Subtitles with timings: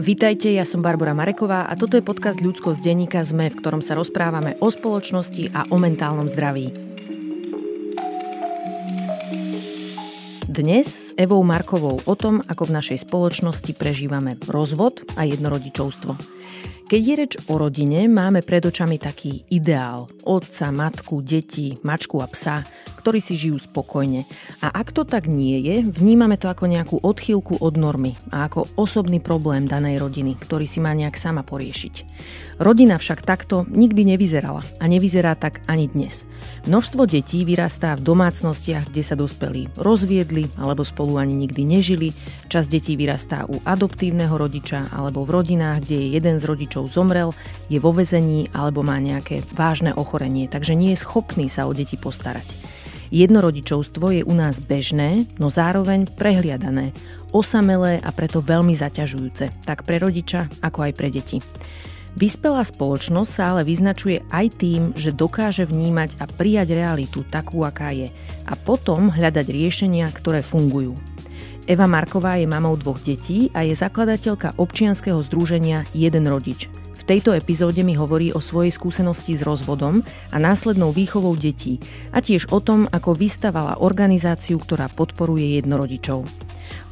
[0.00, 3.84] Vítajte, ja som Barbara Mareková a toto je podcast Ľudsko z denníka ZME, v ktorom
[3.84, 6.72] sa rozprávame o spoločnosti a o mentálnom zdraví.
[10.48, 16.16] Dnes s Evou Markovou o tom, ako v našej spoločnosti prežívame rozvod a jednorodičovstvo.
[16.88, 20.08] Keď je reč o rodine, máme pred očami taký ideál.
[20.24, 22.64] Otca, matku, deti, mačku a psa,
[23.00, 24.28] ktorí si žijú spokojne.
[24.60, 28.68] A ak to tak nie je, vnímame to ako nejakú odchýlku od normy a ako
[28.76, 31.94] osobný problém danej rodiny, ktorý si má nejak sama poriešiť.
[32.60, 36.28] Rodina však takto nikdy nevyzerala a nevyzerá tak ani dnes.
[36.68, 42.12] Množstvo detí vyrastá v domácnostiach, kde sa dospelí rozviedli alebo spolu ani nikdy nežili.
[42.52, 47.32] Čas detí vyrastá u adoptívneho rodiča alebo v rodinách, kde je jeden z rodičov zomrel,
[47.72, 51.96] je vo vezení alebo má nejaké vážne ochorenie, takže nie je schopný sa o deti
[51.96, 52.69] postarať.
[53.10, 56.94] Jednorodičovstvo je u nás bežné, no zároveň prehliadané,
[57.34, 61.38] osamelé a preto veľmi zaťažujúce, tak pre rodiča ako aj pre deti.
[62.18, 67.94] Vyspelá spoločnosť sa ale vyznačuje aj tým, že dokáže vnímať a prijať realitu takú, aká
[67.94, 68.10] je
[68.46, 70.98] a potom hľadať riešenia, ktoré fungujú.
[71.70, 76.66] Eva Marková je mamou dvoch detí a je zakladateľka občianskeho združenia Jeden rodič.
[77.10, 81.82] Tejto epizóde mi hovorí o svojej skúsenosti s rozvodom a následnou výchovou detí
[82.14, 86.22] a tiež o tom, ako vystavala organizáciu, ktorá podporuje jednorodičov.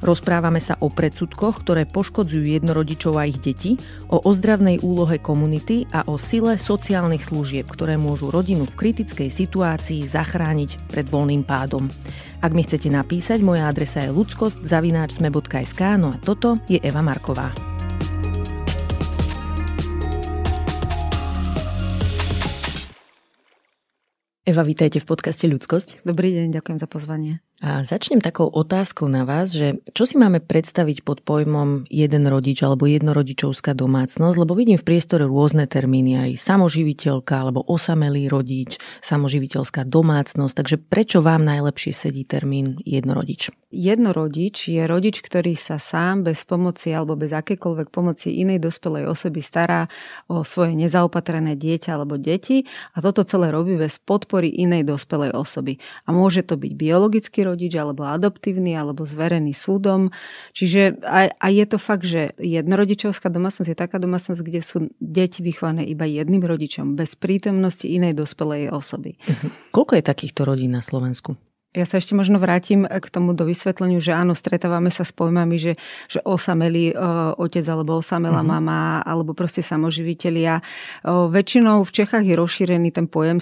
[0.03, 3.79] Rozprávame sa o predsudkoch, ktoré poškodzujú jednorodičov a ich deti,
[4.11, 10.03] o ozdravnej úlohe komunity a o sile sociálnych služieb, ktoré môžu rodinu v kritickej situácii
[10.03, 11.87] zachrániť pred voľným pádom.
[12.43, 17.68] Ak mi chcete napísať, moja adresa je ludskost.sme.sk, no a toto je Eva Marková.
[24.49, 26.09] Eva, vítajte v podcaste Ľudskosť.
[26.09, 27.45] Dobrý deň, ďakujem za pozvanie.
[27.59, 32.63] A začnem takou otázkou na vás, že čo si máme predstaviť pod pojmom jeden rodič
[32.63, 39.83] alebo jednorodičovská domácnosť, lebo vidím v priestore rôzne termíny, aj samoživiteľka alebo osamelý rodič, samoživiteľská
[39.91, 43.51] domácnosť, takže prečo vám najlepšie sedí termín jednorodič?
[43.69, 49.45] Jednorodič je rodič, ktorý sa sám bez pomoci alebo bez akékoľvek pomoci inej dospelej osoby
[49.45, 49.85] stará
[50.25, 52.65] o svoje nezaopatrené dieťa alebo deti
[52.97, 55.77] a toto celé robí bez podpory inej dospelej osoby.
[56.09, 60.13] A môže to byť biologický rodič, alebo adoptívny, alebo zverený súdom.
[60.53, 65.41] Čiže a, a je to fakt, že jednorodičovská domácnosť je taká domácnosť, kde sú deti
[65.41, 69.17] vychované iba jedným rodičom, bez prítomnosti inej dospelej osoby.
[69.17, 69.49] Uh-huh.
[69.73, 71.48] Koľko je takýchto rodín na Slovensku?
[71.77, 75.61] Ja sa ešte možno vrátim k tomu do vysvetleniu, že áno, stretávame sa s pojmami,
[75.61, 75.77] že,
[76.09, 78.57] že osamelý uh, otec alebo osamelá uh-huh.
[78.57, 80.65] mama alebo proste samoživitelia.
[81.05, 83.37] Uh, väčšinou v Čechách je rozšírený ten pojem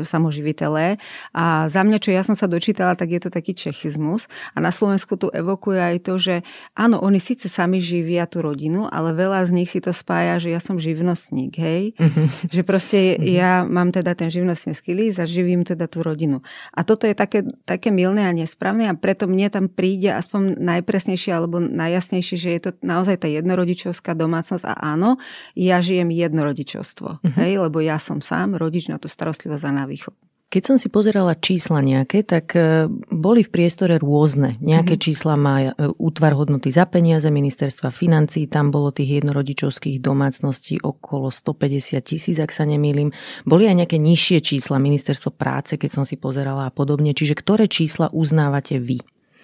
[0.00, 0.96] samoživiteľe
[1.36, 4.72] a za mňa, čo ja som sa dočítala, tak je to taký čechizmus a na
[4.72, 6.34] Slovensku tu evokuje aj to, že
[6.72, 10.48] áno, oni síce sami živia tú rodinu, ale veľa z nich si to spája, že
[10.48, 11.92] ja som živnostník, hej?
[12.00, 12.32] Uh-huh.
[12.48, 13.28] Že proste uh-huh.
[13.28, 16.40] ja mám teda ten živnostnícky list a živím teda tú rodinu.
[16.72, 21.30] A toto je také také milné a nesprávne a preto mne tam príde aspoň najpresnejšie
[21.30, 25.20] alebo najjasnejšie, že je to naozaj tá jednorodičovská domácnosť a áno,
[25.54, 27.38] ja žijem jednorodičovstvo, uh-huh.
[27.42, 30.31] hej, lebo ja som sám rodič na tú starostlivosť a na výchovu.
[30.52, 34.60] Keď som si pozerala čísla nejaké, tak e, boli v priestore rôzne.
[34.60, 35.06] Nejaké mm-hmm.
[35.08, 41.32] čísla má e, útvar hodnoty za peniaze ministerstva financí, tam bolo tých jednorodičovských domácností okolo
[41.32, 43.16] 150 tisíc, ak sa nemýlim.
[43.48, 47.16] Boli aj nejaké nižšie čísla ministerstvo práce, keď som si pozerala a podobne.
[47.16, 49.00] Čiže ktoré čísla uznávate vy?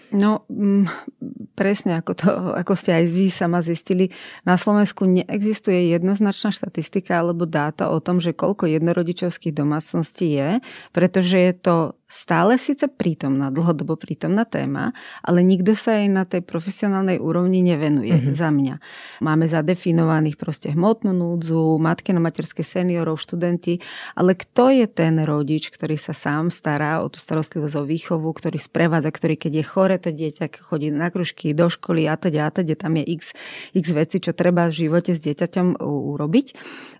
[0.09, 0.89] No, mm,
[1.53, 4.09] presne ako, to, ako ste aj vy sama zistili,
[4.49, 10.51] na Slovensku neexistuje jednoznačná štatistika alebo dáta o tom, že koľko jednorodičovských domácností je,
[10.97, 11.77] pretože je to
[12.09, 18.17] stále síce prítomná, dlhodobo prítomná téma, ale nikto sa jej na tej profesionálnej úrovni nevenuje
[18.17, 18.35] mm-hmm.
[18.35, 18.75] za mňa.
[19.21, 23.77] Máme zadefinovaných proste hmotnú núdzu, matky na materské seniorov, študenti,
[24.17, 28.57] ale kto je ten rodič, ktorý sa sám stará o tú starostlivosť o výchovu, ktorý
[28.57, 32.51] sprevádza, ktorý keď je chore to dieťa, chodí na kružky, do školy a teda a
[32.51, 33.37] teda, tam je x,
[33.77, 36.47] x veci, čo treba v živote s dieťaťom urobiť,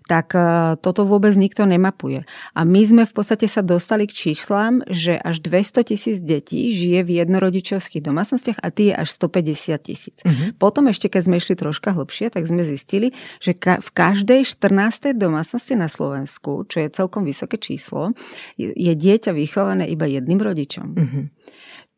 [0.05, 0.41] tak e,
[0.77, 2.29] toto vôbec nikto nemapuje.
[2.53, 7.07] A my sme v podstate sa dostali k číslám, že až 200 tisíc detí žije
[7.07, 10.17] v jednorodičovských domácnostiach a tie je až 150 tisíc.
[10.27, 10.51] Uh-huh.
[10.59, 15.15] Potom ešte, keď sme išli troška hlbšie, tak sme zistili, že ka- v každej 14.
[15.15, 18.11] domácnosti na Slovensku, čo je celkom vysoké číslo,
[18.59, 20.87] je, je dieťa vychované iba jedným rodičom.
[20.99, 21.25] Uh-huh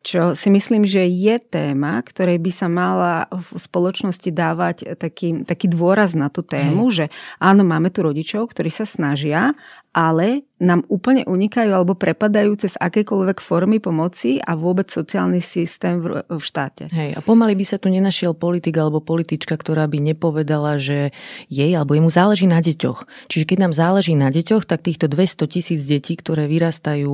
[0.02, 5.70] čo si myslím, že je téma, ktorej by sa mala v spoločnosti dávať taký, taký
[5.70, 6.94] dôraz na tú tému, Hej.
[6.94, 7.04] že
[7.38, 9.54] áno, máme tu rodičov, ktorí sa snažia,
[9.94, 16.22] ale nám úplne unikajú alebo prepadajú cez akékoľvek formy pomoci a vôbec sociálny systém v,
[16.22, 16.86] v štáte.
[16.94, 21.10] Hej, a pomaly by sa tu nenašiel politik alebo politička, ktorá by nepovedala, že
[21.50, 23.26] jej alebo jemu záleží na deťoch.
[23.26, 27.12] Čiže keď nám záleží na deťoch, tak týchto 200 tisíc detí, ktoré vyrastajú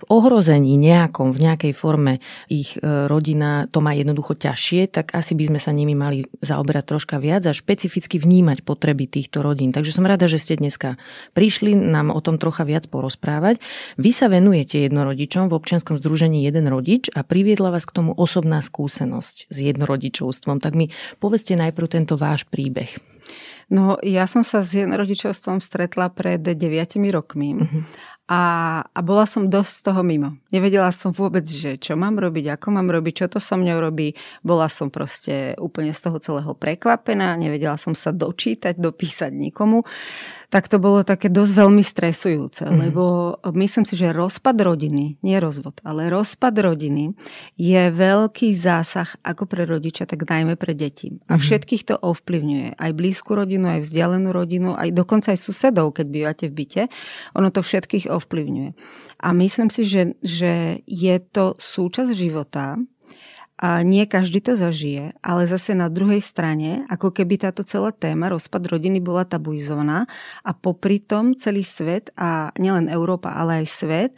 [0.00, 5.36] v ohrození nejakom, v nejakej forme ich e, rodina to má jednoducho ťažšie, tak asi
[5.36, 9.76] by sme sa nimi mali zaoberať troška viac a špecificky vnímať potreby týchto rodín.
[9.76, 10.96] Takže som rada, že ste dneska
[11.36, 13.60] prišli nám o tom trocha viac porozprávať.
[14.00, 18.62] Vy sa venujete jednorodičom v občianskom združení Jeden rodič a priviedla vás k tomu osobná
[18.62, 20.62] skúsenosť s jednorodičovstvom.
[20.62, 22.94] Tak mi povedzte najprv tento váš príbeh.
[23.66, 26.62] No, ja som sa s jednorodičovstvom stretla pred 9
[27.10, 27.58] rokmi.
[27.58, 27.82] Uh-huh.
[28.26, 28.42] A,
[28.82, 30.34] a bola som dosť z toho mimo.
[30.50, 34.18] Nevedela som vôbec, že čo mám robiť, ako mám robiť, čo to so mňou robí.
[34.42, 39.86] Bola som proste úplne z toho celého prekvapená, nevedela som sa dočítať, dopísať nikomu
[40.48, 42.76] tak to bolo také dosť veľmi stresujúce, mm.
[42.88, 47.12] lebo myslím si, že rozpad rodiny, nie rozvod, ale rozpad rodiny
[47.58, 51.18] je veľký zásah ako pre rodiča, tak najmä pre deti.
[51.26, 51.42] A mhm.
[51.42, 52.78] všetkých to ovplyvňuje.
[52.78, 56.82] Aj blízku rodinu, aj vzdialenú rodinu, aj dokonca aj susedov, keď bývate v byte.
[57.34, 58.70] Ono to všetkých ovplyvňuje.
[59.16, 62.76] A myslím si, že, že je to súčasť života,
[63.56, 68.28] a nie každý to zažije, ale zase na druhej strane, ako keby táto celá téma,
[68.28, 70.04] rozpad rodiny bola tabuizovaná
[70.44, 74.10] a popri tom celý svet, a nielen Európa, ale aj svet,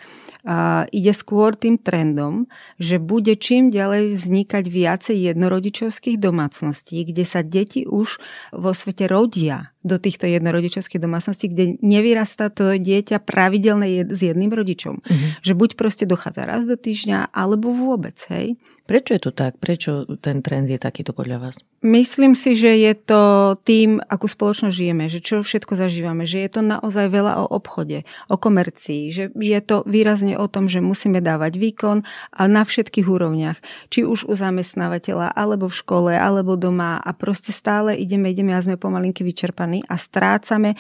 [0.43, 2.51] a ide skôr tým trendom,
[2.83, 8.19] že bude čím ďalej vznikať viacej jednorodičovských domácností, kde sa deti už
[8.51, 14.99] vo svete rodia do týchto jednorodičovských domácností, kde nevyrastá to dieťa pravidelne s jedným rodičom.
[14.99, 15.31] Uh-huh.
[15.47, 18.59] Že buď proste dochádza raz do týždňa, alebo vôbec, hej.
[18.91, 19.63] Prečo je to tak?
[19.63, 21.57] Prečo ten trend je takýto podľa vás?
[21.79, 26.51] Myslím si, že je to tým, akú spoločnosť žijeme, že čo všetko zažívame, že je
[26.59, 31.23] to naozaj veľa o obchode, o komercii, že je to výrazne o tom, že musíme
[31.23, 32.03] dávať výkon
[32.35, 33.63] a na všetkých úrovniach,
[33.95, 38.65] či už u zamestnávateľa, alebo v škole, alebo doma a proste stále ideme, ideme a
[38.65, 40.75] sme pomalinky vyčerpaní a strácame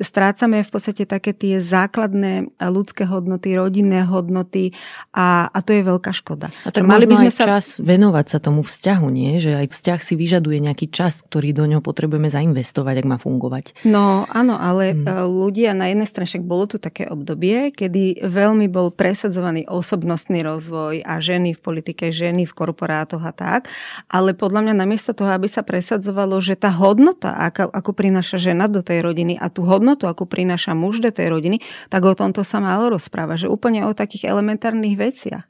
[0.00, 4.72] strácame v podstate také tie základné ľudské hodnoty, rodinné hodnoty
[5.12, 6.48] a, a to je veľká škoda.
[6.64, 7.44] A tak mali by sme sa...
[7.56, 9.38] čas venovať sa tomu vzťahu, nie?
[9.38, 13.84] Že aj vzťah si vyžaduje nejaký čas, ktorý do ňoho potrebujeme zainvestovať, ak má fungovať.
[13.84, 15.28] No áno, ale hmm.
[15.28, 21.04] ľudia na jednej strane, však bolo tu také obdobie, kedy veľmi bol presadzovaný osobnostný rozvoj
[21.04, 23.68] a ženy v politike, ženy v korporátoch a tak,
[24.08, 28.64] ale podľa mňa namiesto toho, aby sa presadzovalo, že tá hodnota, ako, ako prináša žena
[28.64, 31.58] do tej rodiny a tú hodnotu hodnotu, ako prináša muž do tej rodiny,
[31.90, 35.42] tak o tomto sa málo rozpráva, že úplne o takých elementárnych veciach.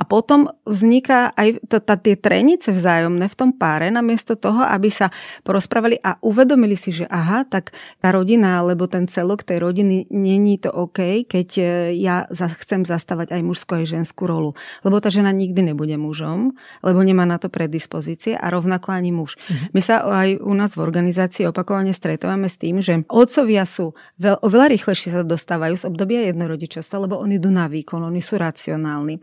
[0.00, 4.88] A potom vzniká aj to, tá, tie trenice vzájomné v tom páre, namiesto toho, aby
[4.88, 5.12] sa
[5.44, 10.56] porozprávali a uvedomili si, že aha, tak tá rodina, alebo ten celok tej rodiny není
[10.56, 11.64] to OK, keď e,
[12.00, 12.24] ja
[12.64, 14.56] chcem zastávať aj mužskú aj ženskú rolu.
[14.80, 19.36] Lebo tá žena nikdy nebude mužom, lebo nemá na to predispozície a rovnako ani muž.
[19.36, 19.76] Mhm.
[19.76, 24.38] My sa aj u nás v organizácii opakovane stretávame s tým, že otcovia sú veľ,
[24.46, 29.18] oveľa rýchlejšie sa dostávajú z obdobia jednorodičovstva, lebo oni idú na výkon, oni sú racionálni.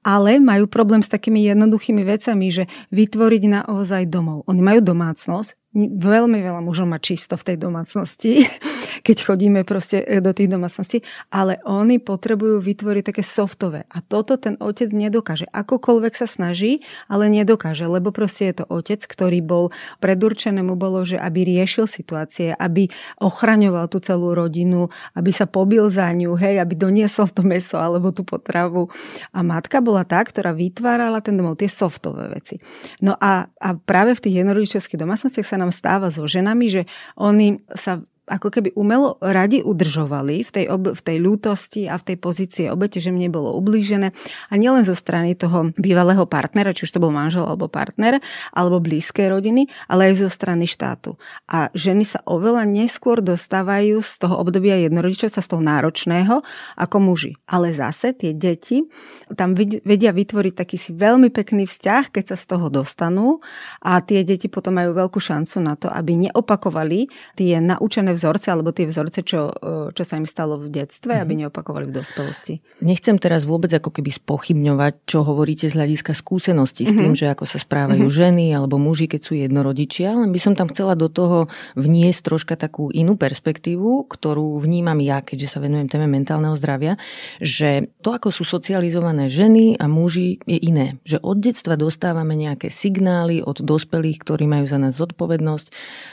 [0.00, 4.48] Ale majú problém s takými jednoduchými vecami, že vytvoriť naozaj domov.
[4.48, 8.48] Oni majú domácnosť, veľmi veľa mužov má čisto v tej domácnosti,
[9.00, 11.02] keď chodíme proste e, do tých domácností,
[11.32, 13.88] ale oni potrebujú vytvoriť také softové.
[13.90, 15.48] A toto ten otec nedokáže.
[15.50, 19.64] Akokoľvek sa snaží, ale nedokáže, lebo proste je to otec, ktorý bol
[19.98, 22.88] predurčené mu bolo, že aby riešil situácie, aby
[23.20, 28.12] ochraňoval tú celú rodinu, aby sa pobil za ňu, hej, aby doniesol to meso alebo
[28.12, 28.92] tú potravu.
[29.32, 32.60] A matka bola tá, ktorá vytvárala ten domov, tie softové veci.
[33.00, 36.82] No a, a práve v tých jednorodičovských domácnostiach sa nám stáva so ženami, že
[37.16, 42.14] oni sa ako keby umelo radi udržovali v tej, ob, v tej ľútosti a v
[42.14, 44.14] tej pozícii obete, že mne bolo ublížené.
[44.48, 48.22] A nielen zo strany toho bývalého partnera, či už to bol manžel alebo partner,
[48.54, 51.18] alebo blízkej rodiny, ale aj zo strany štátu.
[51.50, 56.46] A ženy sa oveľa neskôr dostávajú z toho obdobia jednorodičovstva, z toho náročného,
[56.78, 57.34] ako muži.
[57.50, 58.86] Ale zase tie deti
[59.34, 63.42] tam vedia vytvoriť taký si veľmi pekný vzťah, keď sa z toho dostanú
[63.82, 68.76] a tie deti potom majú veľkú šancu na to, aby neopakovali tie naučené vzorce alebo
[68.76, 71.24] tie vzorce, čo, e, čo sa im stalo v detstve, mm-hmm.
[71.24, 71.40] aby mhm.
[71.48, 72.54] neopakovali v dospelosti.
[72.84, 77.00] Nechcem teraz vôbec ako keby spochybňovať, čo hovoríte z hľadiska skúsenosti mm-hmm.
[77.00, 77.20] s tým, mhm.
[77.24, 78.20] že ako sa správajú mm-hmm.
[78.20, 81.48] ženy alebo muži, keď sú jednorodičia, len by som tam chcela do toho
[81.80, 87.00] vniesť troška takú inú perspektívu, ktorú vnímam ja, keďže sa venujem téme mentálneho zdravia,
[87.40, 90.98] že to, ako sú socializované ženy a muži, je iné.
[91.06, 95.66] Že od detstva dostávame nejaké signály od dospelých, ktorí majú za nás zodpovednosť,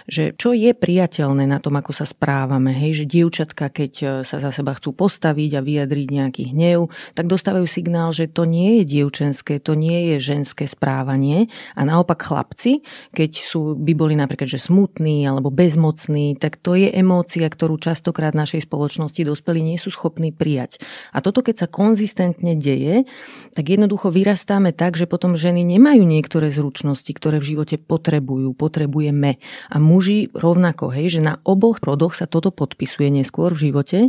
[0.06, 2.70] že čo je priateľné na tom, ako sa správame.
[2.78, 7.26] Hej, že dievčatka, keď e, sa za seba chcú postaviť a vyjadriť nejaký hnev, tak
[7.26, 11.50] dostávajú signál, že to nie je dievčenské, to nie je ženské správanie.
[11.74, 12.86] A naopak chlapci,
[13.18, 18.38] keď sú, by boli napríklad že smutní alebo bezmocní, tak to je emócia, ktorú častokrát
[18.38, 20.78] v našej spoločnosti dospelí nie sú schopní prijať.
[21.16, 23.10] A toto, keď sa konzistentne deje,
[23.58, 29.42] tak jednoducho vyrastáme tak, že potom ženy nemajú niektoré zručnosti, ktoré v živote potrebujú, potrebujeme.
[29.74, 34.00] A muži rovnako, hej, že na oboch rodoch sa toto podpisuje neskôr v živote,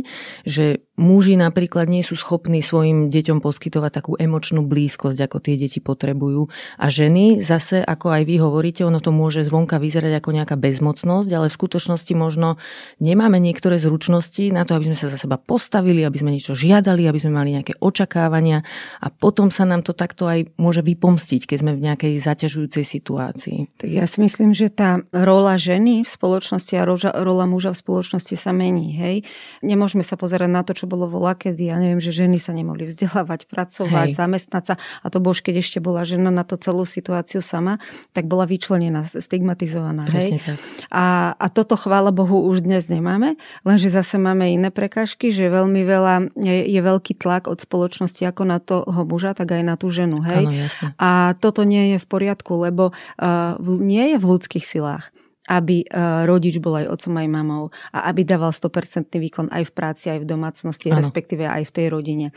[0.47, 5.79] že muži napríklad nie sú schopní svojim deťom poskytovať takú emočnú blízkosť, ako tie deti
[5.79, 6.51] potrebujú.
[6.75, 11.29] A ženy zase, ako aj vy hovoríte, ono to môže zvonka vyzerať ako nejaká bezmocnosť,
[11.31, 12.59] ale v skutočnosti možno
[12.99, 17.07] nemáme niektoré zručnosti na to, aby sme sa za seba postavili, aby sme niečo žiadali,
[17.07, 18.67] aby sme mali nejaké očakávania
[18.99, 23.57] a potom sa nám to takto aj môže vypomstiť, keď sme v nejakej zaťažujúcej situácii.
[23.79, 26.83] Tak ja si myslím, že tá rola ženy v spoločnosti a
[27.23, 28.95] rola muža v spoločnosti sa mení.
[28.95, 29.27] Hej?
[29.59, 32.87] Nemôžeme sa pozerať na to, čo bolo voľa kedy, ja neviem, že ženy sa nemohli
[32.87, 34.17] vzdelávať, pracovať, Hej.
[34.17, 34.75] zamestnať sa.
[35.03, 37.83] A to bož, keď ešte bola žena na to celú situáciu sama,
[38.15, 40.07] tak bola vyčlenená, stigmatizovaná.
[40.07, 40.39] Hej?
[40.39, 40.55] Tak.
[40.87, 43.35] A, a toto, chvála Bohu, už dnes nemáme,
[43.67, 48.43] lenže zase máme iné prekážky, že veľmi veľa je, je veľký tlak od spoločnosti ako
[48.47, 50.23] na toho muža, tak aj na tú ženu.
[50.23, 50.47] Hej?
[50.47, 55.11] Ano, a toto nie je v poriadku, lebo uh, nie je v ľudských silách
[55.49, 55.85] aby e,
[56.29, 60.21] rodič bol aj otcom, aj mamou a aby dával 100% výkon aj v práci, aj
[60.21, 61.01] v domácnosti, ano.
[61.01, 62.27] respektíve aj v tej rodine.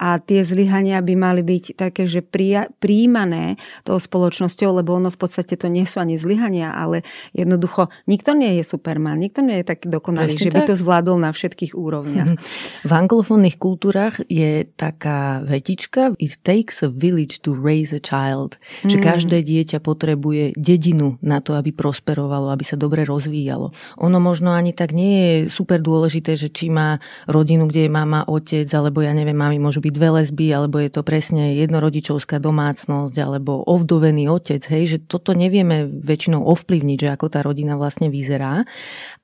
[0.00, 5.18] A tie zlyhania by mali byť také, že prija- príjmané tou spoločnosťou, lebo ono v
[5.20, 7.04] podstate to nie sú ani zlyhania, ale
[7.36, 10.56] jednoducho nikto nie je superman, nikto nie je taký dokonalý, Presne že tak.
[10.56, 12.40] by to zvládol na všetkých úrovniach.
[12.88, 18.56] V anglofónnych kultúrach je taká vetička It takes a village to raise a child.
[18.86, 19.04] Že mm.
[19.04, 23.74] každé dieťa potrebuje dedinu na to, aby prosperovalo, aby aby sa dobre rozvíjalo.
[23.98, 28.22] Ono možno ani tak nie je super dôležité, že či má rodinu, kde je mama,
[28.30, 33.18] otec, alebo ja neviem, mami môžu byť dve lesby, alebo je to presne jednorodičovská domácnosť,
[33.18, 38.62] alebo ovdovený otec, hej, že toto nevieme väčšinou ovplyvniť, že ako tá rodina vlastne vyzerá.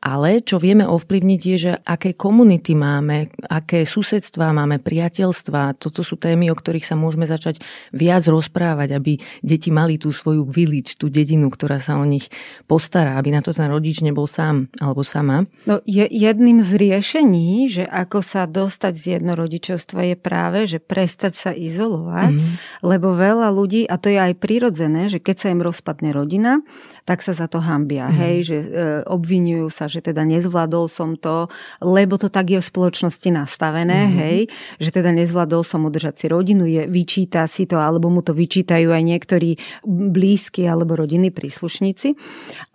[0.02, 5.78] Ale čo vieme ovplyvniť je, že aké komunity máme, aké susedstva máme, priateľstva.
[5.78, 7.62] Toto sú témy, o ktorých sa môžeme začať
[7.94, 12.30] viac rozprávať, aby deti mali tú svoju village, tú dedinu, ktorá sa o nich
[12.70, 15.48] postará, aby na to ten rodič nebol sám alebo sama.
[15.64, 21.32] No, je jedným z riešení, že ako sa dostať z jednorodičovstva je práve, že prestať
[21.34, 22.84] sa izolovať, mm-hmm.
[22.86, 26.62] lebo veľa ľudí, a to je aj prirodzené, že keď sa im rozpadne rodina,
[27.08, 28.20] tak sa za to hambia, mm-hmm.
[28.20, 28.68] hej, že e,
[29.08, 31.48] obvinujú sa, že teda nezvládol som to,
[31.80, 34.18] lebo to tak je v spoločnosti nastavené, mm-hmm.
[34.20, 34.38] hej,
[34.76, 38.92] že teda nezvládol som udržať si rodinu, je, vyčíta si to, alebo mu to vyčítajú
[38.92, 39.56] aj niektorí
[39.88, 42.14] blízki alebo rodinní príslušníci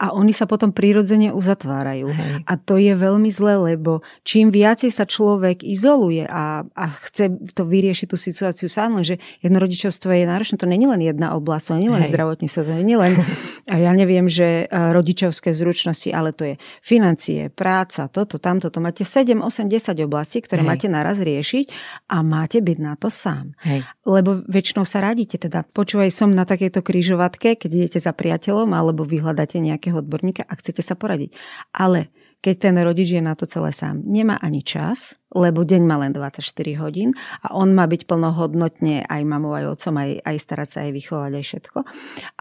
[0.02, 2.10] a oni sa potom prirodzene uzatvárajú.
[2.10, 2.34] Hej.
[2.48, 7.64] A to je veľmi zlé, lebo čím viacej sa človek izoluje a, a chce to
[7.68, 11.92] vyriešiť tú situáciu sám, že jednorodičovstvo je náročné, to není len jedna oblasť, to nie
[11.94, 13.14] len zdravotníctvo, to nie len,
[13.74, 19.06] a ja neviem, že rodičovské zručnosti, ale to je financie, práca, toto, tamto, to máte
[19.06, 20.70] 7, 8, 10 oblastí, ktoré Hej.
[20.70, 21.66] máte naraz riešiť
[22.10, 23.54] a máte byť na to sám.
[23.62, 23.86] Hej.
[24.10, 29.06] Lebo väčšinou sa radíte, teda počúvaj som na takejto krížovatke, keď idete za priateľom alebo
[29.06, 31.38] vyhľadáte nejakého odborníka a chcete sa poradiť.
[31.78, 32.10] Ale
[32.42, 36.14] keď ten rodič je na to celé sám, nemá ani čas, lebo deň má len
[36.14, 36.46] 24
[36.78, 40.92] hodín a on má byť plnohodnotne aj mamou, aj otcom, aj, aj starať sa, aj
[40.94, 41.80] vychovať, aj všetko.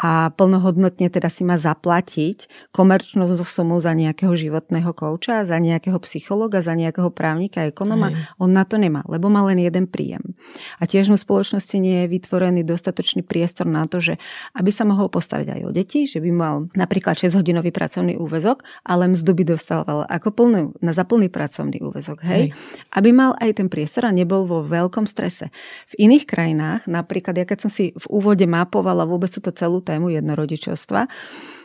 [0.05, 6.61] A plnohodnotne teda si má zaplatiť komerčnú sumu za nejakého životného kouča, za nejakého psychologa,
[6.61, 8.13] za nejakého právnika, ekonoma.
[8.13, 8.39] Hej.
[8.39, 10.37] On na to nemá, lebo má len jeden príjem.
[10.79, 14.21] A tiež mu v spoločnosti nie je vytvorený dostatočný priestor na to, že
[14.53, 19.09] aby sa mohol postarať aj o deti, že by mal napríklad 6-hodinový pracovný úvezok, ale
[19.09, 22.21] mzdu by dostával ako plný, na plný pracovný úvezok.
[22.23, 22.53] Hej?
[22.53, 25.55] hej aby mal aj ten priestor a nebol vo veľkom strese.
[25.93, 30.11] V iných krajinách, napríklad ja keď som si v úvode mapovala vôbec túto celú tému
[30.11, 31.07] jednorodičovstva,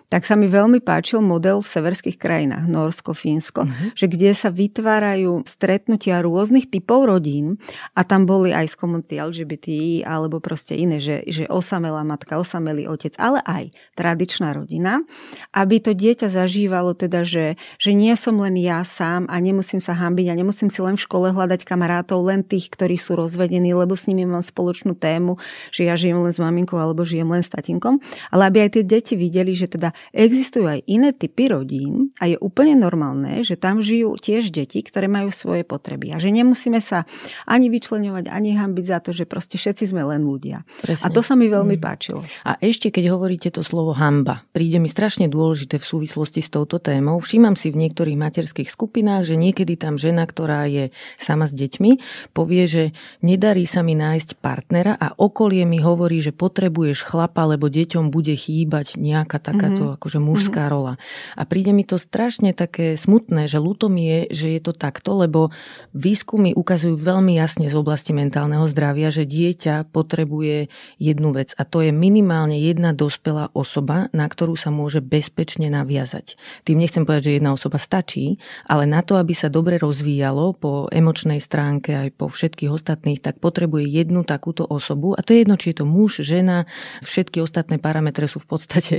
[0.07, 3.91] tak sa mi veľmi páčil model v severských krajinách, Norsko, Fínsko, uh-huh.
[3.91, 7.59] že kde sa vytvárajú stretnutia rôznych typov rodín
[7.91, 12.87] a tam boli aj z komunity LGBTI alebo proste iné, že, že osamelá matka, osamelý
[12.87, 15.03] otec, ale aj tradičná rodina,
[15.51, 19.91] aby to dieťa zažívalo teda, že, že nie som len ja sám a nemusím sa
[19.91, 23.99] hambiť a nemusím si len v škole hľadať kamarátov, len tých, ktorí sú rozvedení, lebo
[23.99, 25.35] s nimi mám spoločnú tému,
[25.75, 27.99] že ja žijem len s maminkou alebo žijem len s tatinkom,
[28.31, 32.37] ale aby aj tie deti videli, že teda existujú aj iné typy rodín a je
[32.39, 37.07] úplne normálne, že tam žijú tiež deti, ktoré majú svoje potreby a že nemusíme sa
[37.47, 40.67] ani vyčleňovať, ani hambiť za to, že proste všetci sme len ľudia.
[40.83, 41.03] Presne.
[41.05, 41.83] A to sa mi veľmi mm.
[41.83, 42.21] páčilo.
[42.43, 46.77] A ešte keď hovoríte to slovo hamba, príde mi strašne dôležité v súvislosti s touto
[46.83, 47.21] témou.
[47.23, 51.91] Všímam si v niektorých materských skupinách, že niekedy tam žena, ktorá je sama s deťmi,
[52.35, 52.83] povie, že
[53.23, 58.35] nedarí sa mi nájsť partnera a okolie mi hovorí, že potrebuješ chlapa, lebo deťom bude
[58.35, 59.99] chýbať nejaká takáto mm-hmm.
[60.01, 60.75] akože mužská mm-hmm.
[60.75, 60.93] rola.
[61.39, 65.15] A príde mi to strašne také smutné, že ľúto mi je, že je to takto,
[65.15, 65.49] lebo
[65.95, 71.81] výskumy ukazujú veľmi jasne z oblasti mentálneho zdravia, že dieťa potrebuje jednu vec a to
[71.85, 76.35] je minimálne jedna dospelá osoba, na ktorú sa môže bezpečne naviazať.
[76.67, 80.89] Tým nechcem povedať, že jedna osoba stačí, ale na to, aby sa dobre rozvíjalo po
[80.91, 85.55] emočnej stránke aj po všetkých ostatných, tak potrebuje jednu takúto osobu a to je jedno,
[85.55, 86.65] či je to muž, žena,
[87.05, 88.95] všetky ostatné parametre sú v podstate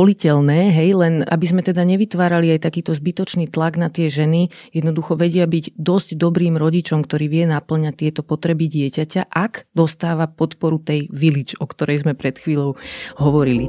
[0.00, 5.20] voliteľné, hej, len aby sme teda nevytvárali aj takýto zbytočný tlak na tie ženy, jednoducho
[5.20, 11.12] vedia byť dosť dobrým rodičom, ktorý vie naplňať tieto potreby dieťaťa, ak dostáva podporu tej
[11.12, 12.80] village, o ktorej sme pred chvíľou
[13.20, 13.68] hovorili.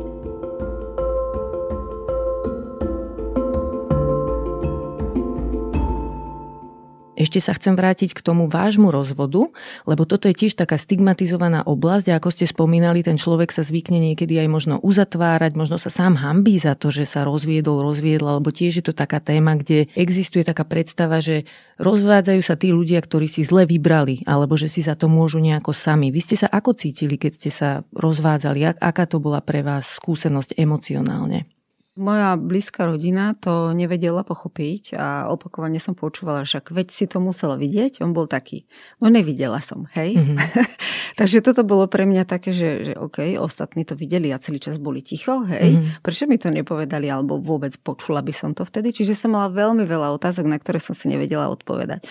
[7.21, 9.53] Ešte sa chcem vrátiť k tomu vášmu rozvodu,
[9.85, 14.01] lebo toto je tiež taká stigmatizovaná oblasť a ako ste spomínali, ten človek sa zvykne
[14.01, 18.49] niekedy aj možno uzatvárať, možno sa sám hambí za to, že sa rozviedol, rozviedla, lebo
[18.49, 21.45] tiež je to taká téma, kde existuje taká predstava, že
[21.77, 25.77] rozvádzajú sa tí ľudia, ktorí si zle vybrali, alebo že si za to môžu nejako
[25.77, 26.09] sami.
[26.09, 28.81] Vy ste sa ako cítili, keď ste sa rozvádzali?
[28.81, 31.60] Aká to bola pre vás skúsenosť emocionálne?
[31.99, 37.59] Moja blízka rodina to nevedela pochopiť a opakovane som počúvala, však veď si to musela
[37.59, 38.63] vidieť, on bol taký.
[39.03, 40.15] No nevidela som, hej.
[40.15, 40.39] Mm-hmm.
[41.19, 44.79] Takže toto bolo pre mňa také, že, že OK, ostatní to videli a celý čas
[44.79, 45.75] boli ticho, hej.
[45.75, 45.99] Mm-hmm.
[45.99, 48.95] Prečo mi to nepovedali, alebo vôbec počula by som to vtedy.
[48.95, 52.07] Čiže som mala veľmi veľa otázok, na ktoré som si nevedela odpovedať.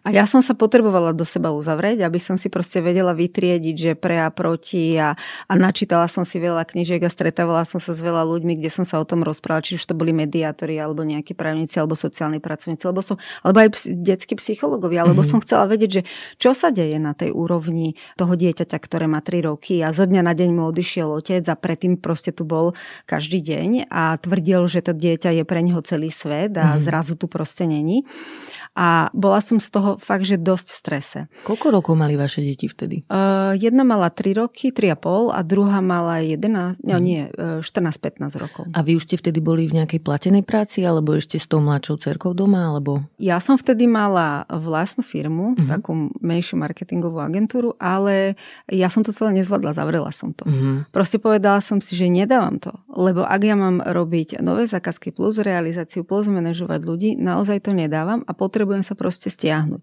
[0.00, 3.92] A ja som sa potrebovala do seba uzavrieť, aby som si proste vedela vytriediť, že
[3.92, 5.12] pre a proti a,
[5.44, 8.88] a načítala som si veľa knižiek a stretávala som sa s veľa ľuďmi, kde som
[8.88, 12.80] sa o tom rozprávala, či už to boli mediátori, alebo nejakí právnici, alebo sociálni pracovníci,
[12.88, 15.36] alebo, som, alebo aj detskí psychológovia, alebo mm-hmm.
[15.36, 16.02] som chcela vedieť, že
[16.40, 20.24] čo sa deje na tej úrovni toho dieťaťa, ktoré má 3 roky a zo dňa
[20.24, 22.72] na deň mu odišiel otec a predtým proste tu bol
[23.04, 26.84] každý deň a tvrdil, že to dieťa je pre neho celý svet a mm-hmm.
[26.88, 28.08] zrazu tu proste není.
[28.78, 31.20] A bola som z toho fakt, že dosť v strese.
[31.42, 33.02] Koľko rokov mali vaše deti vtedy?
[33.10, 36.86] Uh, jedna mala 3 roky, 3,5 a druhá mala 11, mm.
[36.86, 37.02] no mhm.
[37.02, 37.22] nie,
[37.60, 38.64] 14-15 rokov.
[38.72, 41.98] A vy už ste vtedy boli v nejakej platenej práci alebo ešte s tou mladšou
[41.98, 42.70] cerkou doma?
[42.70, 43.04] Alebo...
[43.18, 45.68] Ja som vtedy mala vlastnú firmu, mm-hmm.
[45.68, 48.38] takú menšiu marketingovú agentúru, ale
[48.70, 50.46] ja som to celé nezvládla, zavrela som to.
[50.46, 50.94] Mm-hmm.
[50.94, 55.42] Proste povedala som si, že nedávam to, lebo ak ja mám robiť nové zákazky plus
[55.42, 59.82] realizáciu plus manažovať ľudí, naozaj to nedávam a potrebujem sa proste stiahnuť.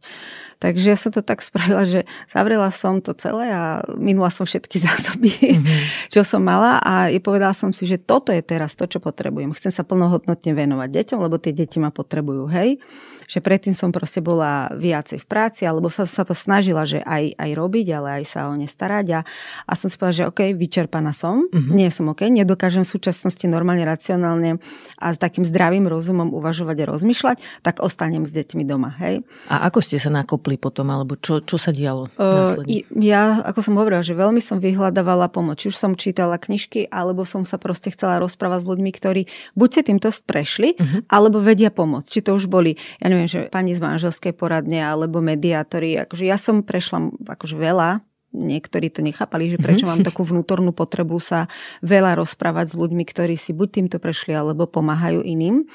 [0.58, 4.82] Takže ja som to tak spravila, že zavrela som to celé a minula som všetky
[4.86, 6.10] zásoby, mm-hmm.
[6.10, 9.54] čo som mala a povedala som si, že toto je teraz to, čo potrebujem.
[9.54, 12.82] Chcem sa plnohodnotne venovať deťom, lebo tie deti ma potrebujú, hej.
[13.28, 17.38] Že predtým som proste bola viacej v práci, alebo sa, sa to snažila, že aj,
[17.38, 19.20] aj robiť, ale aj sa o ne starať a,
[19.68, 21.76] a som si povedala, že OK, vyčerpaná som, mm-hmm.
[21.76, 24.64] nie som OK, nedokážem v súčasnosti normálne, racionálne
[24.98, 29.28] a s takým zdravým rozumom uvažovať a rozmýšľať, tak ostanem s deťmi doma, hej.
[29.52, 32.08] A ako ste sa nakopli potom, alebo čo, čo sa dialo?
[32.16, 32.64] Uh,
[32.96, 35.60] ja, ako som hovorila, že veľmi som vyhľadávala pomoc.
[35.60, 39.22] Už som čítala knižky, alebo som sa proste chcela rozprávať s ľuďmi, ktorí
[39.60, 41.04] buď si týmto prešli, uh-huh.
[41.12, 42.08] alebo vedia pomôcť.
[42.08, 46.00] Či to už boli, ja neviem, že pani z manželskej poradne, alebo mediátori.
[46.00, 48.08] Akože ja som prešla akože veľa
[48.38, 51.50] niektorí to nechápali, že prečo mám takú vnútornú potrebu sa
[51.82, 55.66] veľa rozprávať s ľuďmi, ktorí si buď týmto prešli, alebo pomáhajú iným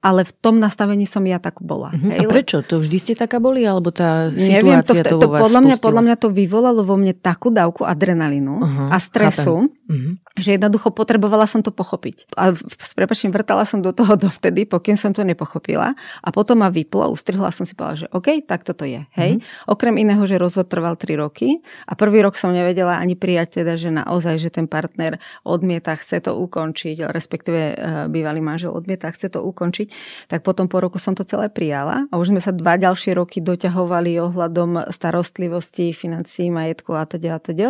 [0.00, 1.92] ale v tom nastavení som ja tak bola.
[1.92, 2.08] Uh-huh.
[2.08, 2.24] Hej?
[2.24, 2.56] A prečo?
[2.64, 3.68] To vždy ste taká boli?
[3.68, 7.52] Alebo tá Neviem, to, to, to podľa, mňa, podľa mňa to vyvolalo vo mne takú
[7.52, 8.88] dávku adrenalínu uh-huh.
[8.88, 10.12] a stresu, uh-huh.
[10.40, 12.32] že jednoducho potrebovala som to pochopiť.
[12.32, 15.92] A s prepačím, vrtala som do toho dovtedy, pokým som to nepochopila.
[16.24, 19.04] A potom ma vyplo, ustrihla som si povedala, že OK, tak toto je.
[19.20, 19.36] Hej?
[19.36, 19.76] Uh-huh.
[19.76, 23.76] Okrem iného, že rozvod trval 3 roky a prvý rok som nevedela ani prijať teda,
[23.76, 27.74] že naozaj, že ten partner odmieta, chce to ukončiť, respektíve e,
[28.08, 29.89] bývalý manžel odmieta, chce to ukončiť
[30.30, 33.42] tak potom po roku som to celé prijala a už sme sa dva ďalšie roky
[33.44, 37.66] doťahovali ohľadom starostlivosti, financií, majetku a teda a teda.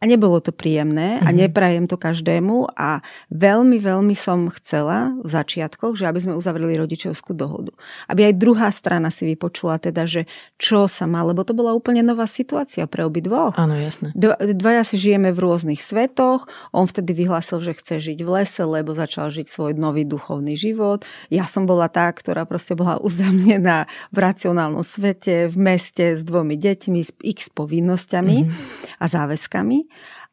[0.00, 1.36] A nebolo to príjemné a mhm.
[1.44, 7.36] neprajem to každému a veľmi, veľmi som chcela v začiatkoch, že aby sme uzavreli rodičovskú
[7.36, 7.76] dohodu.
[8.08, 10.24] Aby aj druhá strana si vypočula teda, že
[10.56, 13.52] čo sa má, lebo to bola úplne nová situácia pre obidvoch.
[13.60, 14.16] Áno, jasné.
[14.16, 18.64] Dva, dvaja si žijeme v rôznych svetoch, on vtedy vyhlásil, že chce žiť v lese,
[18.64, 21.04] lebo začal žiť svoj nový duchovný život.
[21.28, 26.56] Ja som bola tá, ktorá proste bola uzamnená v racionálnom svete, v meste s dvomi
[26.56, 28.96] deťmi, s x povinnosťami mm-hmm.
[28.96, 29.89] a záväzkami.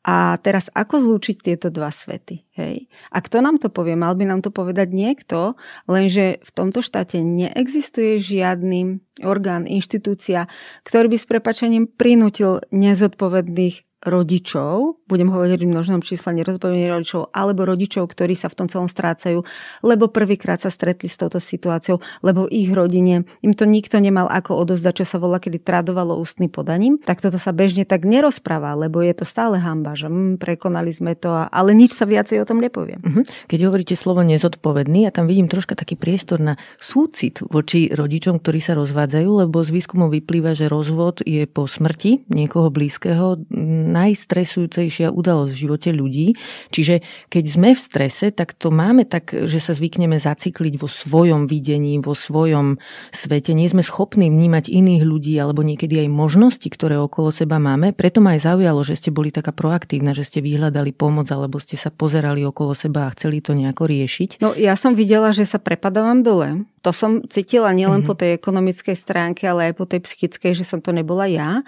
[0.07, 2.47] A teraz ako zlúčiť tieto dva svety?
[2.55, 2.87] Hej?
[3.11, 3.99] A kto nám to povie?
[3.99, 10.47] Mal by nám to povedať niekto, lenže v tomto štáte neexistuje žiadny orgán, inštitúcia,
[10.87, 17.65] ktorý by s prepačením prinútil nezodpovedných rodičov, budem hovoriť v množnom čísle nerozpovedených rodičov, alebo
[17.65, 19.41] rodičov, ktorí sa v tom celom strácajú,
[19.81, 24.53] lebo prvýkrát sa stretli s touto situáciou, lebo ich rodine im to nikto nemal ako
[24.61, 29.01] odozdať, čo sa volá, kedy tradovalo ústnym podaním, tak toto sa bežne tak nerozpráva, lebo
[29.01, 32.61] je to stále hamba, že hm, prekonali sme to, ale nič sa viacej o tom
[32.61, 33.01] nepovie.
[33.01, 33.25] Uh-huh.
[33.49, 38.61] Keď hovoríte slovo nezodpovedný, ja tam vidím troška taký priestor na súcit voči rodičom, ktorí
[38.61, 43.41] sa rozvádzajú, lebo z výskumov vyplýva, že rozvod je po smrti niekoho blízkeho
[43.87, 46.27] najstresujúcejšia udalosť v živote ľudí.
[46.75, 51.47] Čiže keď sme v strese, tak to máme tak, že sa zvykneme zacikliť vo svojom
[51.47, 52.77] videní, vo svojom
[53.15, 53.55] svete.
[53.55, 57.95] Nie sme schopní vnímať iných ľudí alebo niekedy aj možnosti, ktoré okolo seba máme.
[57.95, 61.79] Preto ma aj zaujalo, že ste boli taká proaktívna, že ste vyhľadali pomoc alebo ste
[61.79, 64.43] sa pozerali okolo seba a chceli to nejako riešiť.
[64.43, 66.67] No ja som videla, že sa prepadávam dole.
[66.85, 68.09] To som cítila nielen mm-hmm.
[68.09, 71.65] po tej ekonomickej stránke, ale aj po tej psychickej, že som to nebola ja.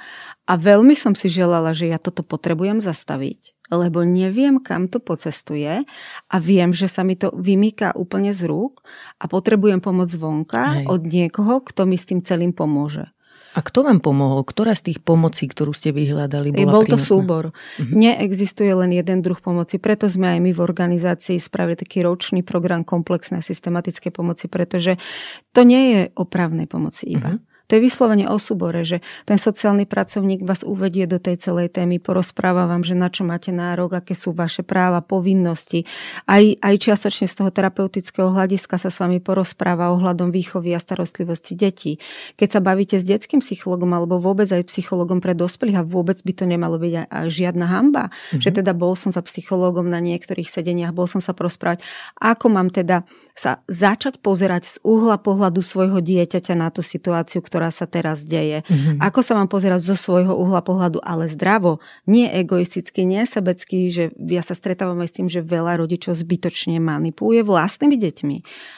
[0.49, 5.85] A veľmi som si želala, že ja toto potrebujem zastaviť, lebo neviem, kam to pocestuje
[6.25, 8.81] a viem, že sa mi to vymýka úplne z rúk
[9.21, 10.85] a potrebujem pomoc zvonka Hej.
[10.89, 13.13] od niekoho, kto mi s tým celým pomôže.
[13.57, 14.45] A kto vám pomohol?
[14.45, 17.09] Ktorá z tých pomocí, ktorú ste vyhľadali, bola Bol to prínosná?
[17.09, 17.43] súbor.
[17.49, 17.97] Uh-huh.
[17.97, 19.81] Neexistuje len jeden druh pomoci.
[19.81, 25.01] Preto sme aj my v organizácii spravili taký ročný program komplexnej systematickej pomoci, pretože
[25.49, 27.41] to nie je o právnej pomoci iba.
[27.41, 27.48] Uh-huh.
[27.69, 32.01] To je vyslovene o súbore, že ten sociálny pracovník vás uvedie do tej celej témy,
[32.01, 35.85] porozpráva vám, že na čo máte nárok, aké sú vaše práva, povinnosti.
[36.25, 41.53] Aj, aj čiastočne z toho terapeutického hľadiska sa s vami porozpráva ohľadom výchovy a starostlivosti
[41.53, 42.01] detí.
[42.41, 46.33] Keď sa bavíte s detským psychologom alebo vôbec aj psychologom pre dospelých a vôbec by
[46.33, 48.41] to nemalo byť aj žiadna hamba, mm-hmm.
[48.41, 51.85] že teda bol som za psychologom na niektorých sedeniach, bol som sa porozprávať,
[52.17, 53.05] ako mám teda
[53.37, 58.23] sa začať pozerať z uhla pohľadu svojho dieťaťa na tú situáciu, ktorá ktorá sa teraz
[58.23, 58.63] deje.
[58.63, 59.03] Mm-hmm.
[59.03, 64.15] Ako sa mám pozerať zo svojho uhla pohľadu, ale zdravo, nie egoisticky, nie sebecky, že
[64.15, 68.37] ja sa stretávam aj s tým, že veľa rodičov zbytočne manipuluje vlastnými deťmi.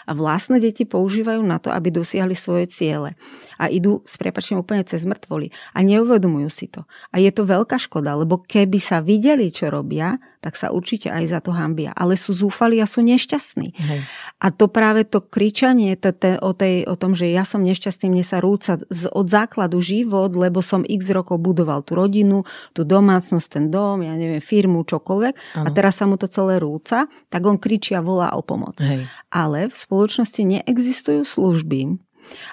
[0.09, 3.13] A vlastné deti používajú na to, aby dosiahli svoje ciele.
[3.61, 5.53] A idú s prepačením úplne cez mŕtvoly.
[5.77, 6.89] A neuvedomujú si to.
[7.13, 11.23] A je to veľká škoda, lebo keby sa videli, čo robia, tak sa určite aj
[11.29, 11.93] za to hambia.
[11.93, 13.77] Ale sú zúfali a sú nešťastní.
[13.77, 14.01] Hej.
[14.41, 18.09] A to práve to kričanie to, to, o, tej, o tom, že ja som nešťastný,
[18.09, 22.41] mne sa rúca z, od základu život, lebo som x rokov budoval tú rodinu,
[22.73, 25.61] tú domácnosť, ten dom, ja neviem, firmu, čokoľvek.
[25.61, 25.65] Ano.
[25.65, 28.81] A teraz sa mu to celé rúca, tak on kričia, volá o pomoc.
[28.81, 29.05] Hej.
[29.29, 32.01] Ale v spoločnosti neexistujú služby,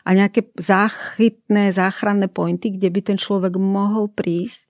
[0.05, 4.68] a nejaké záchytné, záchranné pointy, kde by ten človek mohol prísť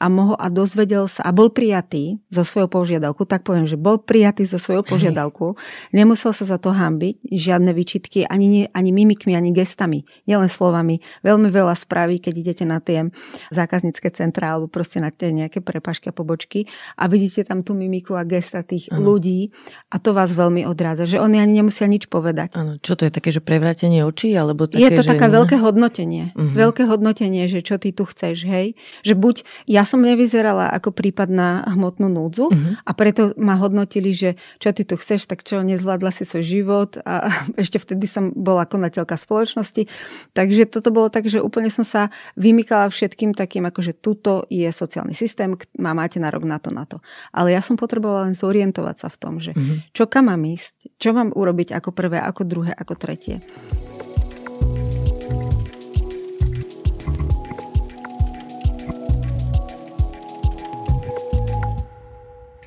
[0.00, 4.00] a, mohol, a dozvedel sa a bol prijatý zo svojou požiadavku, tak poviem, že bol
[4.00, 5.60] prijatý zo svojou požiadavku,
[5.92, 11.04] nemusel sa za to hambiť, žiadne výčitky, ani, nie, ani mimikmi, ani gestami, nielen slovami.
[11.20, 13.04] Veľmi veľa spraví, keď idete na tie
[13.52, 16.64] zákaznícke centra alebo proste na tie nejaké prepašky a pobočky
[16.96, 19.04] a vidíte tam tú mimiku a gesta tých ano.
[19.04, 19.52] ľudí
[19.92, 22.56] a to vás veľmi odrádza, že oni ani nemusia nič povedať.
[22.56, 22.80] Ano.
[22.80, 24.32] Čo to je také, že prevrátenie očí?
[24.32, 25.10] Alebo také, je to že...
[25.12, 26.32] také veľké hodnotenie.
[26.32, 26.56] Uh-huh.
[26.56, 28.72] Veľké hodnotenie, že čo ty tu chceš, hej?
[29.04, 29.36] Že buď
[29.68, 32.78] ja som nevyzerala ako prípad na hmotnú núdzu uh-huh.
[32.86, 36.90] a preto ma hodnotili, že čo ty tu chceš, tak čo, nezvládla si svoj život
[37.02, 37.26] a
[37.62, 39.90] ešte vtedy som bola konateľka spoločnosti.
[40.30, 45.18] Takže toto bolo tak, že úplne som sa vymykala všetkým takým, akože tuto je sociálny
[45.18, 47.02] systém, má, máte nárok na to, na to.
[47.34, 49.82] Ale ja som potrebovala len zorientovať sa v tom, že uh-huh.
[49.90, 53.42] čo kam mám ísť, čo mám urobiť ako prvé, ako druhé, ako tretie.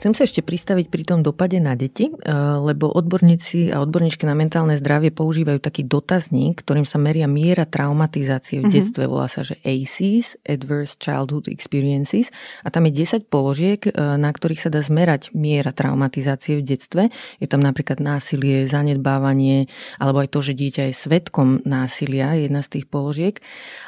[0.04, 4.36] Chcem sa ešte pristaviť pri tom dopade na deti, eh, lebo odborníci a odborníčky na
[4.36, 8.76] mentálne zdravie používajú taký dotazník, ktorým sa meria miera traumatizácie v mm-hmm.
[8.76, 9.04] detstve.
[9.08, 12.28] Volá sa, že ACEs, Adverse Childhood Experiences.
[12.64, 17.08] A tam je 10 položiek, eh, na ktorých sa dá zmerať miera traumatizácie v detstve.
[17.40, 19.72] Je tam napríklad násilie, zanedbávanie,
[20.04, 23.40] alebo aj to, že dieťa je svetkom násilia, jedna z tých položiek.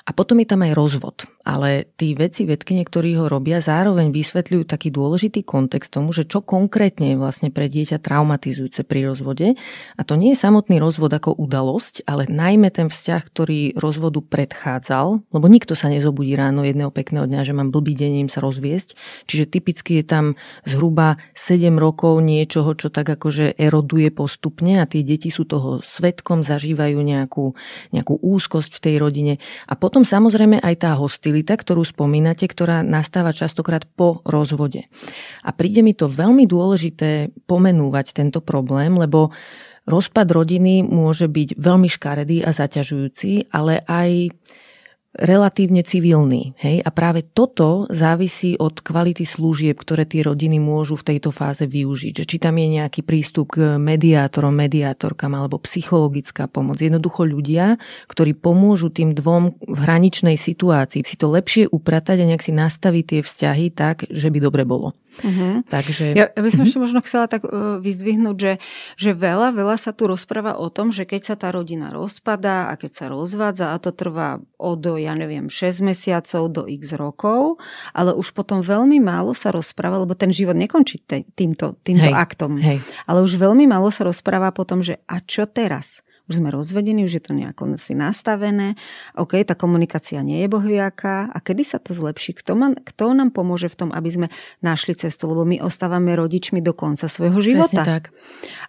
[0.08, 1.28] A potom je tam aj rozvod.
[1.45, 6.44] Ale tí veci, vedkyne, ktorí ho robia, zároveň vysvetľujú taký dôležitý kontext tomu, že čo
[6.44, 9.58] konkrétne je vlastne pre dieťa traumatizujúce pri rozvode.
[9.96, 15.26] A to nie je samotný rozvod ako udalosť, ale najmä ten vzťah, ktorý rozvodu predchádzal,
[15.32, 18.94] lebo nikto sa nezobudí ráno jedného pekného dňa, že mám blbý deň sa rozviesť.
[19.26, 20.26] Čiže typicky je tam
[20.68, 26.46] zhruba 7 rokov niečoho, čo tak akože eroduje postupne a tie deti sú toho svetkom,
[26.46, 27.56] zažívajú nejakú,
[27.96, 29.34] nejakú úzkosť v tej rodine.
[29.65, 34.88] A potom samozrejme aj tá hostilita, ktorú spomínate, ktorá nastáva častokrát po rozvode.
[35.41, 39.32] A príde mi to veľmi dôležité pomenúvať tento problém, lebo
[39.88, 44.34] rozpad rodiny môže byť veľmi škaredý a zaťažujúci, ale aj
[45.16, 46.52] relatívne civilný.
[46.60, 46.84] Hej?
[46.84, 52.28] A práve toto závisí od kvality služieb, ktoré tie rodiny môžu v tejto fáze využiť.
[52.28, 56.84] Či tam je nejaký prístup k mediátorom, mediátorkám alebo psychologická pomoc.
[56.84, 57.80] Jednoducho ľudia,
[58.12, 63.04] ktorí pomôžu tým dvom v hraničnej situácii si to lepšie upratať a nejak si nastaviť
[63.08, 64.92] tie vzťahy tak, že by dobre bolo.
[65.23, 65.63] Uh-huh.
[65.67, 66.15] Takže...
[66.17, 66.67] Ja, ja by som uh-huh.
[66.67, 68.54] ešte možno chcela tak uh, vyzdvihnúť, že,
[68.99, 72.73] že veľa, veľa sa tu rozpráva o tom, že keď sa tá rodina rozpadá a
[72.75, 77.60] keď sa rozvádza a to trvá od, ja neviem, 6 mesiacov do x rokov,
[77.91, 82.15] ale už potom veľmi málo sa rozpráva, lebo ten život nekončí te, týmto, týmto hej,
[82.15, 82.58] aktom.
[82.60, 82.80] Hej.
[83.10, 86.05] Ale už veľmi málo sa rozpráva potom, že a čo teraz?
[86.26, 88.74] Už sme rozvedení, už je to nejako si nastavené,
[89.14, 92.34] OK, tá komunikácia nie je bohviaká a kedy sa to zlepší?
[92.34, 94.28] Kto, man, kto nám pomôže v tom, aby sme
[94.62, 97.86] našli cestu, lebo my ostávame rodičmi do konca svojho života.
[97.86, 98.10] tak.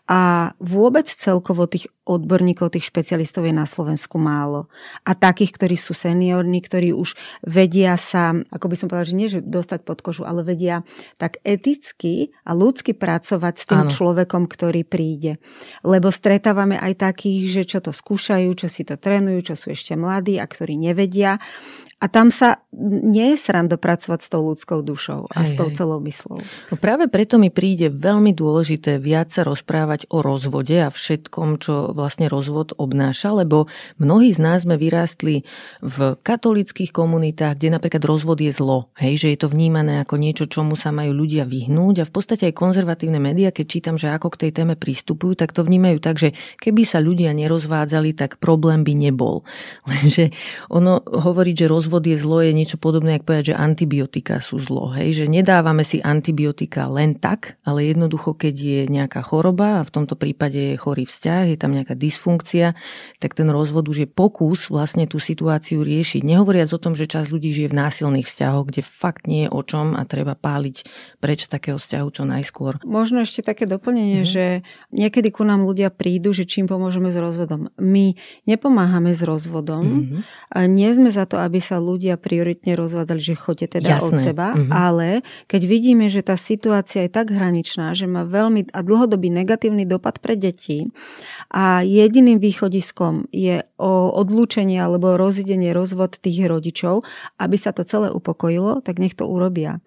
[0.06, 4.70] A vôbec celkovo tých odborníkov, tých špecialistov je na Slovensku málo.
[5.02, 9.26] A takých, ktorí sú seniorní, ktorí už vedia sa, ako by som povedala, že nie,
[9.26, 10.86] že dostať pod kožu, ale vedia
[11.18, 13.90] tak eticky a ľudsky pracovať s tým Áno.
[13.90, 15.42] človekom, ktorý príde.
[15.82, 19.94] Lebo stretávame aj takých, že čo to skúšajú, čo si to trénujú, čo sú ešte
[19.94, 21.38] mladí a ktorí nevedia.
[22.06, 25.66] A tam sa nie je sranda pracovať s tou ľudskou dušou a hej, s tou
[25.74, 26.38] celou myslou.
[26.70, 31.90] No práve preto mi príde veľmi dôležité viac sa rozprávať o rozvode a všetkom, čo
[31.96, 33.66] vlastne rozvod obnáša, lebo
[33.98, 35.42] mnohí z nás sme vyrástli
[35.82, 38.92] v katolických komunitách, kde napríklad rozvod je zlo.
[39.00, 42.52] Hej, že je to vnímané ako niečo, čomu sa majú ľudia vyhnúť a v podstate
[42.52, 46.20] aj konzervatívne médiá, keď čítam, že ako k tej téme pristupujú, tak to vnímajú tak,
[46.20, 49.48] že keby sa ľudia nerozvádzali, tak problém by nebol.
[49.90, 50.28] Lenže
[50.68, 54.60] ono hovorí, že rozvod rozvod je zlo, je niečo podobné, ako povedať, že antibiotika sú
[54.60, 54.92] zlo.
[54.92, 55.24] Hej?
[55.24, 60.12] Že nedávame si antibiotika len tak, ale jednoducho, keď je nejaká choroba a v tomto
[60.12, 62.76] prípade je chorý vzťah, je tam nejaká dysfunkcia,
[63.16, 66.20] tak ten rozvod už je pokus vlastne tú situáciu riešiť.
[66.20, 69.62] Nehovoriac o tom, že čas ľudí žije v násilných vzťahoch, kde fakt nie je o
[69.64, 70.84] čom a treba páliť
[71.16, 72.84] preč z takého vzťahu čo najskôr.
[72.84, 74.36] Možno ešte také doplnenie, mm-hmm.
[74.36, 74.44] že
[74.92, 77.72] niekedy ku nám ľudia prídu, že čím pomôžeme s rozvodom.
[77.80, 78.12] My
[78.44, 80.20] nepomáhame s rozvodom, mm-hmm.
[80.68, 84.08] nie sme za to, aby sa sa ľudia prioritne rozvádzali, že chodte teda Jasné.
[84.08, 84.72] od seba, mm-hmm.
[84.72, 89.84] ale keď vidíme, že tá situácia je tak hraničná, že má veľmi a dlhodobý negatívny
[89.84, 90.88] dopad pre deti
[91.52, 97.04] a jediným východiskom je o odlúčenie alebo rozidenie, rozvod tých rodičov,
[97.36, 99.84] aby sa to celé upokojilo, tak nech to urobia.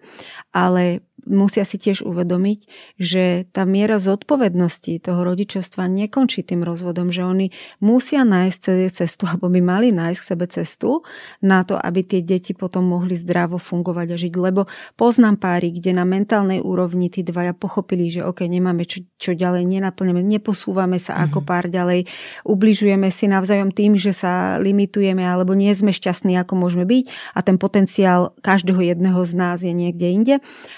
[0.54, 2.60] Ale musia si tiež uvedomiť,
[2.96, 7.52] že tá miera zodpovednosti toho rodičovstva nekončí tým rozvodom, že oni
[7.82, 11.02] musia nájsť cestu, alebo by mali nájsť sebe cestu
[11.44, 14.34] na to, aby tie deti potom mohli zdravo fungovať a žiť.
[14.38, 19.32] Lebo poznám páry, kde na mentálnej úrovni tí dvaja pochopili, že OK, nemáme čo, čo
[19.34, 22.06] ďalej, nenaplňame, neposúvame sa ako pár ďalej,
[22.46, 27.04] ubližujeme si navzájom tým, že sa limitujeme alebo nie sme šťastní, ako môžeme byť
[27.34, 30.34] a ten potenciál každého jedného z nás je niekde inde,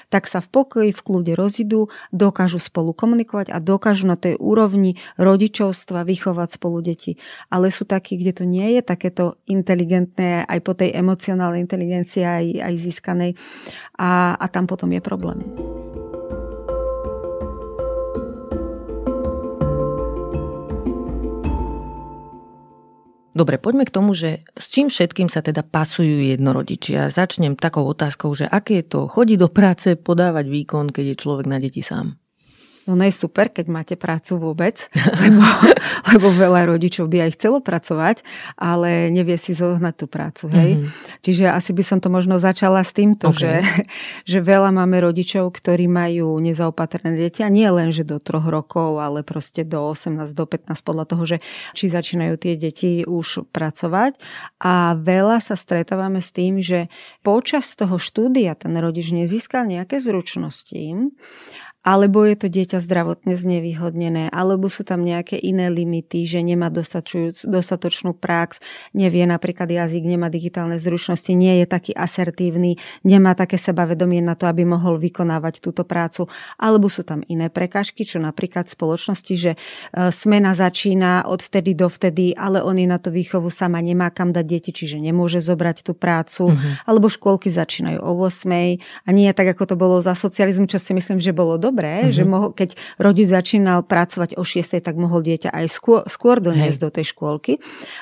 [0.08, 4.96] tak sa v pokoji, v kľude rozidú, dokážu spolu komunikovať a dokážu na tej úrovni
[5.20, 7.20] rodičovstva vychovať spolu deti.
[7.52, 12.44] Ale sú takí, kde to nie je takéto inteligentné aj po tej emocionálnej inteligencii aj,
[12.64, 13.30] aj získanej
[14.00, 15.44] a, a tam potom je problém.
[23.32, 27.08] Dobre, poďme k tomu, že s čím všetkým sa teda pasujú jednorodičia.
[27.08, 31.46] Začnem takou otázkou, že aké je to chodiť do práce, podávať výkon, keď je človek
[31.48, 32.21] na deti sám?
[32.90, 34.90] Ono je super, keď máte prácu vôbec,
[35.22, 35.46] lebo,
[36.10, 38.26] lebo veľa rodičov by aj chcelo pracovať,
[38.58, 40.50] ale nevie si zohnať tú prácu.
[40.50, 40.70] Hej?
[40.78, 41.22] Mm-hmm.
[41.22, 43.38] Čiže asi by som to možno začala s týmto, okay.
[43.38, 43.52] že,
[44.34, 48.98] že veľa máme rodičov, ktorí majú nezaopatrené deti a nie len, že do troch rokov,
[48.98, 51.36] ale proste do 18, do 15 podľa toho, že
[51.78, 54.18] či začínajú tie deti už pracovať.
[54.58, 56.90] A veľa sa stretávame s tým, že
[57.22, 61.14] počas toho štúdia ten rodič nezískal nejaké zručnosti
[61.82, 68.14] alebo je to dieťa zdravotne znevýhodnené, alebo sú tam nejaké iné limity, že nemá dostatočnú
[68.14, 68.62] prax,
[68.94, 74.46] nevie napríklad jazyk, nemá digitálne zručnosti, nie je taký asertívny, nemá také sebavedomie na to,
[74.46, 79.52] aby mohol vykonávať túto prácu, alebo sú tam iné prekažky, čo napríklad v spoločnosti, že
[79.54, 79.58] e,
[80.14, 84.30] smena začína od vtedy do vtedy, ale on je na to výchovu sama, nemá kam
[84.30, 86.86] dať deti, čiže nemôže zobrať tú prácu, uh-huh.
[86.86, 90.94] alebo škôlky začínajú o 8 a nie tak, ako to bolo za socializmu, čo si
[90.94, 92.14] myslím, že bolo dobré, mm-hmm.
[92.14, 96.78] že mohol, keď rodič začínal pracovať o 6, tak mohol dieťa aj skôr, skôr doniesť
[96.78, 96.84] Hej.
[96.84, 97.52] do tej škôlky.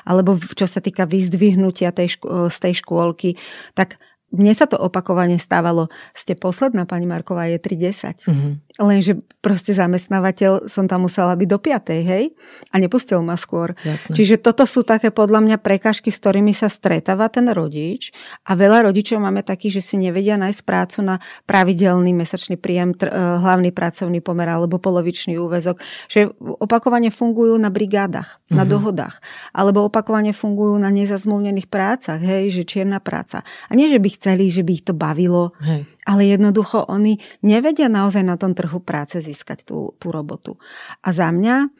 [0.02, 3.38] Alebo čo sa týka vyzdvihnutia tej ško- z tej škôlky,
[3.78, 5.90] tak mne sa to opakovane stávalo.
[6.14, 8.30] Ste posledná, pani Marková, je 3.10.
[8.30, 8.52] Mm-hmm.
[8.80, 9.12] Lenže
[9.42, 11.90] proste zamestnávateľ som tam musela byť do 5.
[12.00, 12.32] hej?
[12.70, 13.74] A nepustil ma skôr.
[13.82, 14.14] Jasne.
[14.14, 18.14] Čiže toto sú také podľa mňa prekažky, s ktorými sa stretáva ten rodič.
[18.46, 21.18] A veľa rodičov máme takých, že si nevedia nájsť prácu na
[21.50, 25.82] pravidelný mesačný príjem, tr- eh, hlavný pracovný pomer alebo polovičný úvezok.
[26.06, 28.54] Že opakovane fungujú na brigádach, mm-hmm.
[28.54, 28.70] na mhm.
[28.70, 29.18] dohodách.
[29.50, 32.54] Alebo opakovane fungujú na nezazmluvnených prácach, hej?
[32.54, 33.42] Že čierna práca.
[33.66, 35.88] A nie, že by chceli, že by ich to bavilo, Hej.
[36.04, 40.60] ale jednoducho oni nevedia naozaj na tom trhu práce získať tú, tú robotu.
[41.00, 41.72] A za mňa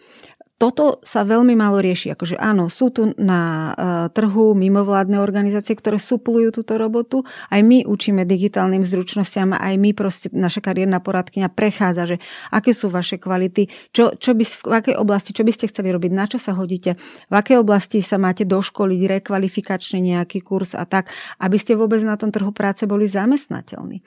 [0.61, 2.13] toto sa veľmi málo rieši.
[2.13, 3.75] Akože áno, sú tu na uh,
[4.13, 7.25] trhu mimovládne organizácie, ktoré suplujú túto robotu.
[7.49, 12.17] Aj my učíme digitálnym zručnostiam, aj my proste, naša kariérna poradkynia prechádza, že
[12.53, 16.13] aké sú vaše kvality, čo, čo by, v akej oblasti, čo by ste chceli robiť,
[16.13, 17.01] na čo sa hodíte,
[17.33, 21.09] v akej oblasti sa máte doškoliť, rekvalifikačný nejaký kurz a tak,
[21.41, 24.05] aby ste vôbec na tom trhu práce boli zamestnateľní.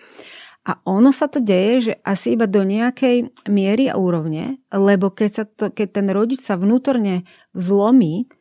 [0.64, 5.30] A ono sa to deje, že asi iba do nejakej miery a úrovne, lebo keď,
[5.32, 8.32] sa to, keď ten rodič sa vnútorne zlomí,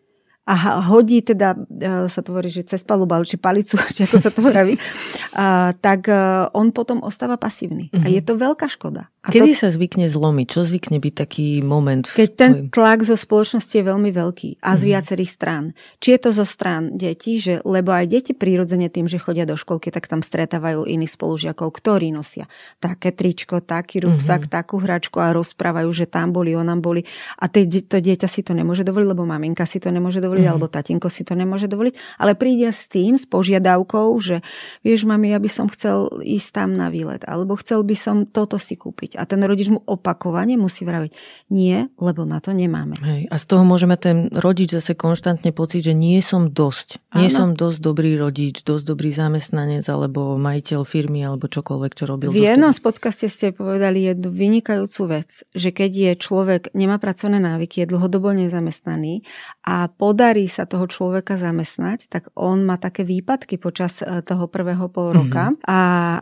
[0.42, 4.31] a hodí teda, e, sa to hovorí, že cez palubu, či palicu, či ako sa
[4.35, 7.94] to a, tak e, on potom ostáva pasívny.
[7.94, 8.02] Mm-hmm.
[8.02, 8.14] A mhm.
[8.18, 9.07] je to veľká škoda.
[9.22, 10.46] A Kedy to, sa zvykne zlomiť?
[10.50, 12.02] Čo zvykne byť taký moment?
[12.11, 14.90] Keď ten tlak zo spoločnosti je veľmi veľký a z mm-hmm.
[14.90, 15.64] viacerých strán.
[16.02, 19.55] Či je to zo strán detí, že, lebo aj deti prírodzene tým, že chodia do
[19.55, 22.50] školky, tak tam stretávajú iných spolužiakov, ktorí nosia
[22.83, 24.59] také tričko, taký rúbsak, mm-hmm.
[24.59, 27.07] takú hračku a rozprávajú, že tam boli, onam boli.
[27.38, 27.62] A to
[28.02, 30.53] dieťa si to nemôže dovoliť, lebo maminka si to nemôže dovoliť, mm-hmm.
[30.57, 32.16] alebo tatínko si to nemôže dovoliť.
[32.16, 34.40] Ale príde s tým, s požiadavkou, že
[34.81, 38.57] vieš, mami, ja by som chcel ísť tam na výlet, alebo chcel by som toto
[38.57, 39.21] si kúpiť.
[39.21, 41.12] A ten rodič mu opakovane musí vraviť,
[41.53, 42.97] nie, lebo na to nemáme.
[43.03, 43.29] Hej.
[43.29, 47.03] A z toho môžeme ten rodič zase konštantne pocit, že nie som dosť.
[47.18, 47.37] Nie Áno.
[47.37, 52.33] som dosť dobrý rodič, dosť dobrý zamestnanec alebo majiteľ firmy alebo čokoľvek, čo robil.
[52.33, 57.42] V jednom z podcaste ste povedali jednu vynikajúcu vec, že keď je človek, nemá pracovné
[57.42, 59.27] návyky, je dlhodobo nezamestnaný
[59.66, 59.90] a
[60.22, 65.11] podarí sa toho človeka zamestnať, tak on má také výpadky počas e, toho prvého pol
[65.11, 65.66] roka mm-hmm.
[65.66, 65.78] a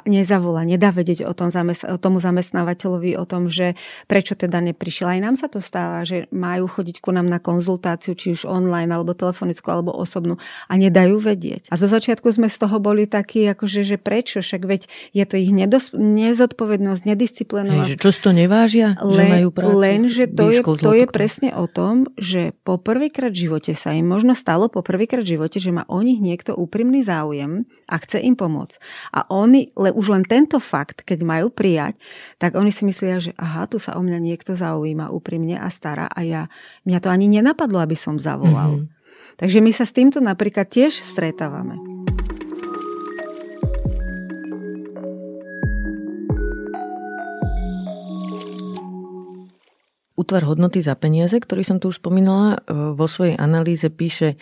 [0.09, 3.77] nezavolá, nedá vedieť o tom zamest- tomu zamestnávateľovi o tom, že
[4.09, 5.05] prečo teda neprišiel.
[5.05, 8.89] Aj nám sa to stáva, že majú chodiť ku nám na konzultáciu, či už online,
[8.89, 11.69] alebo telefonickú, alebo osobnú a nedajú vedieť.
[11.69, 15.37] A zo začiatku sme z toho boli takí, akože, že prečo, však veď je to
[15.37, 18.01] ich nedos- nezodpovednosť, nedisciplinovanosť.
[18.01, 19.77] Hej, čo to nevážia, len, že majú prácu?
[19.77, 23.90] Len, že to je, to je presne o tom, že po prvýkrát v živote sa
[23.97, 27.97] im možno stalo po prvýkrát v živote, že má o nich niekto úprimný záujem a
[27.99, 28.77] chce im pomôcť.
[29.15, 31.97] A oni, le, už len tento fakt, keď majú prijať,
[32.37, 36.11] tak oni si myslia, že aha, tu sa o mňa niekto zaujíma úprimne a stará
[36.11, 36.43] a ja,
[36.85, 38.85] mňa to ani nenapadlo, aby som zavolal.
[38.85, 38.99] Mm-hmm.
[39.41, 41.79] Takže my sa s týmto napríklad tiež stretávame.
[50.21, 54.37] Útvar hodnoty za peniaze, ktorý som tu už spomínala, e, vo svojej analýze píše,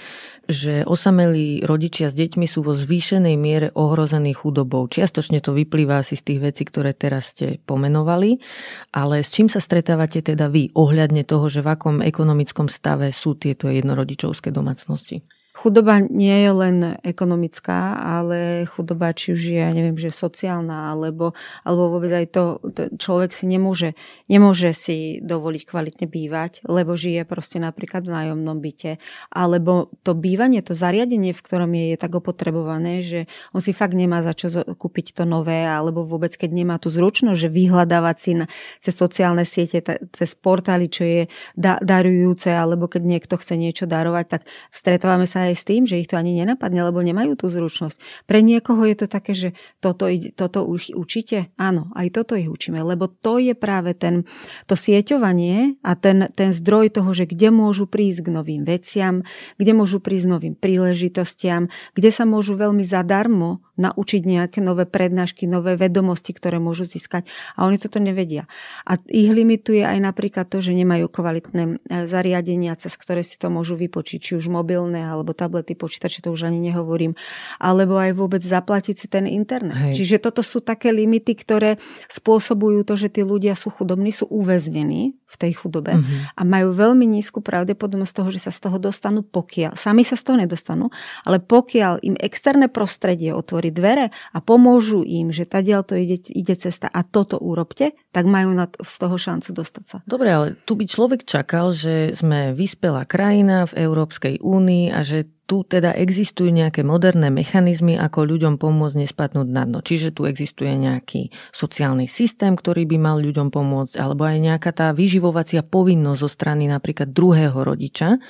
[0.50, 4.90] že osamelí rodičia s deťmi sú vo zvýšenej miere ohrození chudobou.
[4.90, 8.42] Čiastočne to vyplýva asi z tých vecí, ktoré teraz ste pomenovali,
[8.90, 13.38] ale s čím sa stretávate teda vy ohľadne toho, že v akom ekonomickom stave sú
[13.38, 15.22] tieto jednorodičovské domácnosti?
[15.58, 21.34] Chudoba nie je len ekonomická, ale chudoba či už je, ja neviem, že sociálna, alebo,
[21.66, 23.98] alebo vôbec aj to, to človek si nemôže,
[24.30, 29.02] nemôže si dovoliť kvalitne bývať, lebo žije proste napríklad v nájomnom byte,
[29.34, 33.98] alebo to bývanie, to zariadenie, v ktorom je, je tak opotrebované, že on si fakt
[33.98, 38.32] nemá za čo kúpiť to nové, alebo vôbec keď nemá tú zručnosť, že vyhľadávať si
[38.38, 38.46] na,
[38.78, 39.82] cez sociálne siete,
[40.14, 41.26] cez portály, čo je
[41.58, 45.96] da, darujúce, alebo keď niekto chce niečo darovať, tak stretávame sa aj s tým, že
[45.96, 48.28] ich to ani nenapadne, lebo nemajú tú zručnosť.
[48.28, 49.48] Pre niekoho je to také, že
[49.80, 50.06] toto,
[50.36, 51.50] toto učíte?
[51.56, 54.28] Áno, aj toto ich učíme, lebo to je práve ten,
[54.68, 59.24] to sieťovanie a ten, ten zdroj toho, že kde môžu prísť k novým veciam,
[59.56, 65.78] kde môžu prísť novým príležitostiam, kde sa môžu veľmi zadarmo naučiť nejaké nové prednášky, nové
[65.78, 68.44] vedomosti, ktoré môžu získať a oni toto nevedia.
[68.84, 73.48] A ich limituje aj napríklad to, že nemajú kvalitné e, zariadenia, cez ktoré si to
[73.48, 77.14] môžu vypočiť, či už mobilné alebo tablety, počítače, to už ani nehovorím,
[77.62, 79.94] alebo aj vôbec zaplatiť si ten internet.
[79.94, 79.94] Hej.
[80.02, 81.78] Čiže toto sú také limity, ktoré
[82.10, 86.40] spôsobujú to, že tí ľudia sú chudobní, sú uväznení v tej chudobe uh-huh.
[86.40, 89.76] a majú veľmi nízku pravdepodobnosť toho, že sa z toho dostanú pokiaľ.
[89.76, 90.88] Sami sa z toho nedostanú,
[91.28, 96.54] ale pokiaľ im externé prostredie otvorí dvere a pomôžu im, že tadiaľ to ide, ide
[96.58, 99.96] cesta a toto urobte, tak majú na to, z toho šancu dostať sa.
[100.04, 105.30] Dobre, ale tu by človek čakal, že sme vyspelá krajina v Európskej únii a že
[105.48, 109.80] tu teda existujú nejaké moderné mechanizmy, ako ľuďom pomôcť nespadnúť na dno.
[109.80, 114.92] Čiže tu existuje nejaký sociálny systém, ktorý by mal ľuďom pomôcť, alebo aj nejaká tá
[114.92, 118.20] vyživovacia povinnosť zo strany napríklad druhého rodiča.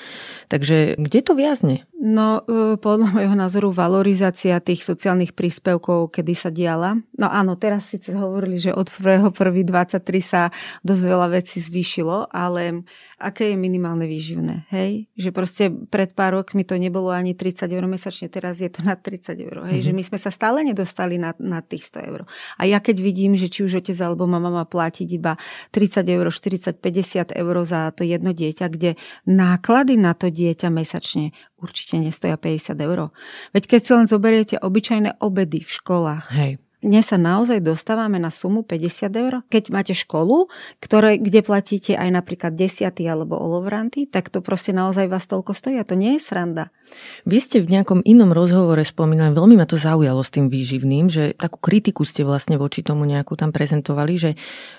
[0.47, 1.91] Takže kde to viazne?
[1.99, 6.95] No, e, podľa môjho názoru valorizácia tých sociálnych príspevkov, kedy sa diala.
[7.19, 10.55] No áno, teraz síce hovorili, že od 1.1.23 sa
[10.87, 12.87] dosť veľa vecí zvýšilo, ale
[13.19, 15.11] aké je minimálne výživné, hej?
[15.19, 18.95] Že proste pred pár rokmi to nebolo ani 30 eur mesačne, teraz je to na
[18.95, 19.81] 30 eur, hej?
[19.81, 19.87] Mm-hmm.
[19.87, 22.21] Že my sme sa stále nedostali na, na tých 100 eur.
[22.61, 25.35] A ja keď vidím, že či už otec alebo mama má platiť iba
[25.75, 31.33] 30 eur, 40, 50 eur za to jedno dieťa, kde náklady na to dieťa mesačne
[31.59, 33.11] určite nestoja 50 eur.
[33.57, 38.31] Veď keď si len zoberiete obyčajné obedy v školách, Hej dnes sa naozaj dostávame na
[38.31, 39.35] sumu 50 eur.
[39.51, 40.47] Keď máte školu,
[40.79, 45.75] ktoré, kde platíte aj napríklad desiaty alebo olovranty, tak to proste naozaj vás toľko stojí
[45.75, 46.71] a to nie je sranda.
[47.27, 51.35] Vy ste v nejakom inom rozhovore spomínali, veľmi ma to zaujalo s tým výživným, že
[51.35, 54.31] takú kritiku ste vlastne voči tomu nejakú tam prezentovali, že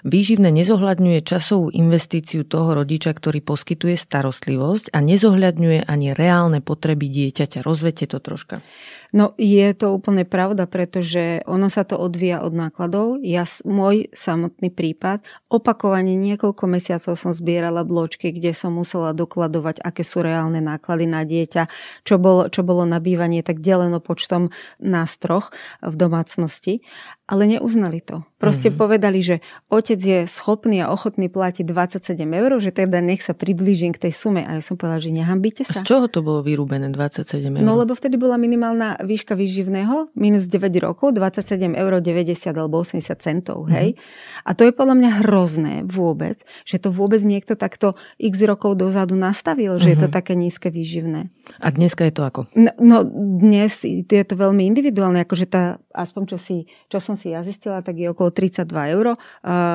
[0.07, 7.59] výživné nezohľadňuje časovú investíciu toho rodiča, ktorý poskytuje starostlivosť a nezohľadňuje ani reálne potreby dieťaťa.
[7.59, 8.63] Rozvete to troška.
[9.09, 13.17] No je to úplne pravda, pretože ono sa to odvíja od nákladov.
[13.25, 20.05] Ja, môj samotný prípad, opakovane niekoľko mesiacov som zbierala bločky, kde som musela dokladovať, aké
[20.05, 21.65] sú reálne náklady na dieťa,
[22.05, 25.49] čo bolo, čo bolo na bývanie, tak deleno počtom nás troch
[25.81, 26.85] v domácnosti
[27.29, 28.25] ale neuznali to.
[28.39, 28.79] Proste mm-hmm.
[28.79, 29.35] povedali, že
[29.67, 34.15] otec je schopný a ochotný platiť 27 eur, že teda nech sa priblížim k tej
[34.15, 34.47] sume.
[34.47, 35.83] A ja som povedala, že nehambíte sa.
[35.83, 37.63] A z čoho to bolo vyrúbené 27 eur?
[37.67, 43.11] No lebo vtedy bola minimálna výška výživného, minus 9 rokov, 27 eur 90 alebo 80
[43.19, 43.67] centov.
[43.67, 43.99] Hej?
[43.99, 44.47] Mm-hmm.
[44.47, 49.19] A to je podľa mňa hrozné vôbec, že to vôbec niekto takto x rokov dozadu
[49.19, 49.91] nastavil, že mm-hmm.
[49.91, 50.15] je to mhm.
[50.15, 51.27] také nízke výživné.
[51.59, 52.47] A dneska je to ako?
[52.55, 52.97] No, no
[53.43, 57.83] dnes je to veľmi individuálne, akože tá, aspoň čo, si, čo som si ja zistila,
[57.83, 59.17] tak je okolo 32 eur uh,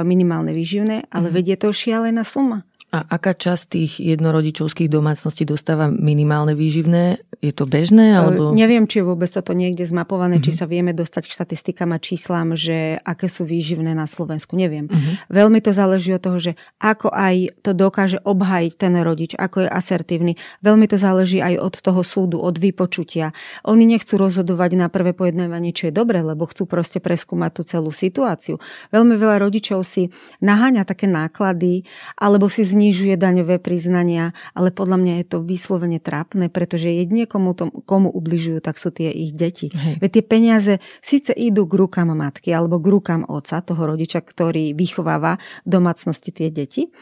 [0.02, 1.34] minimálne výživné, ale mm.
[1.34, 2.66] vedie to šialená suma.
[2.94, 7.18] A aká časť tých jednorodičovských domácností dostáva minimálne výživné?
[7.42, 8.14] Je to bežné?
[8.14, 8.54] Alebo...
[8.54, 10.46] Neviem, či je vôbec toto niekde zmapované, mm-hmm.
[10.46, 10.58] či mhm.
[10.62, 14.54] sa vieme dostať k štatistikám a číslam, že aké sú výživné na Slovensku.
[14.54, 14.86] Neviem.
[14.86, 15.26] Mm-hmm.
[15.26, 19.68] Veľmi to záleží od toho, že ako aj to dokáže obhajiť ten rodič, ako je
[19.74, 20.38] asertívny.
[20.62, 23.34] Veľmi to záleží aj od toho súdu, od vypočutia.
[23.66, 27.90] Oni nechcú rozhodovať na prvé pojednávanie, čo je dobre, lebo chcú proste preskúmať tú celú
[27.90, 28.62] situáciu.
[28.94, 31.82] Veľmi veľa rodičov si naháňa také náklady
[32.22, 37.24] alebo si znižuje znižuje daňové priznania, ale podľa mňa je to vyslovene trápne, pretože jedine
[37.24, 39.72] komu, tom, komu ubližujú, tak sú tie ich deti.
[39.72, 40.04] Hej.
[40.04, 44.76] Veď tie peniaze síce idú k rukám matky alebo k rukám oca, toho rodiča, ktorý
[44.76, 46.92] vychováva v domácnosti tie deti,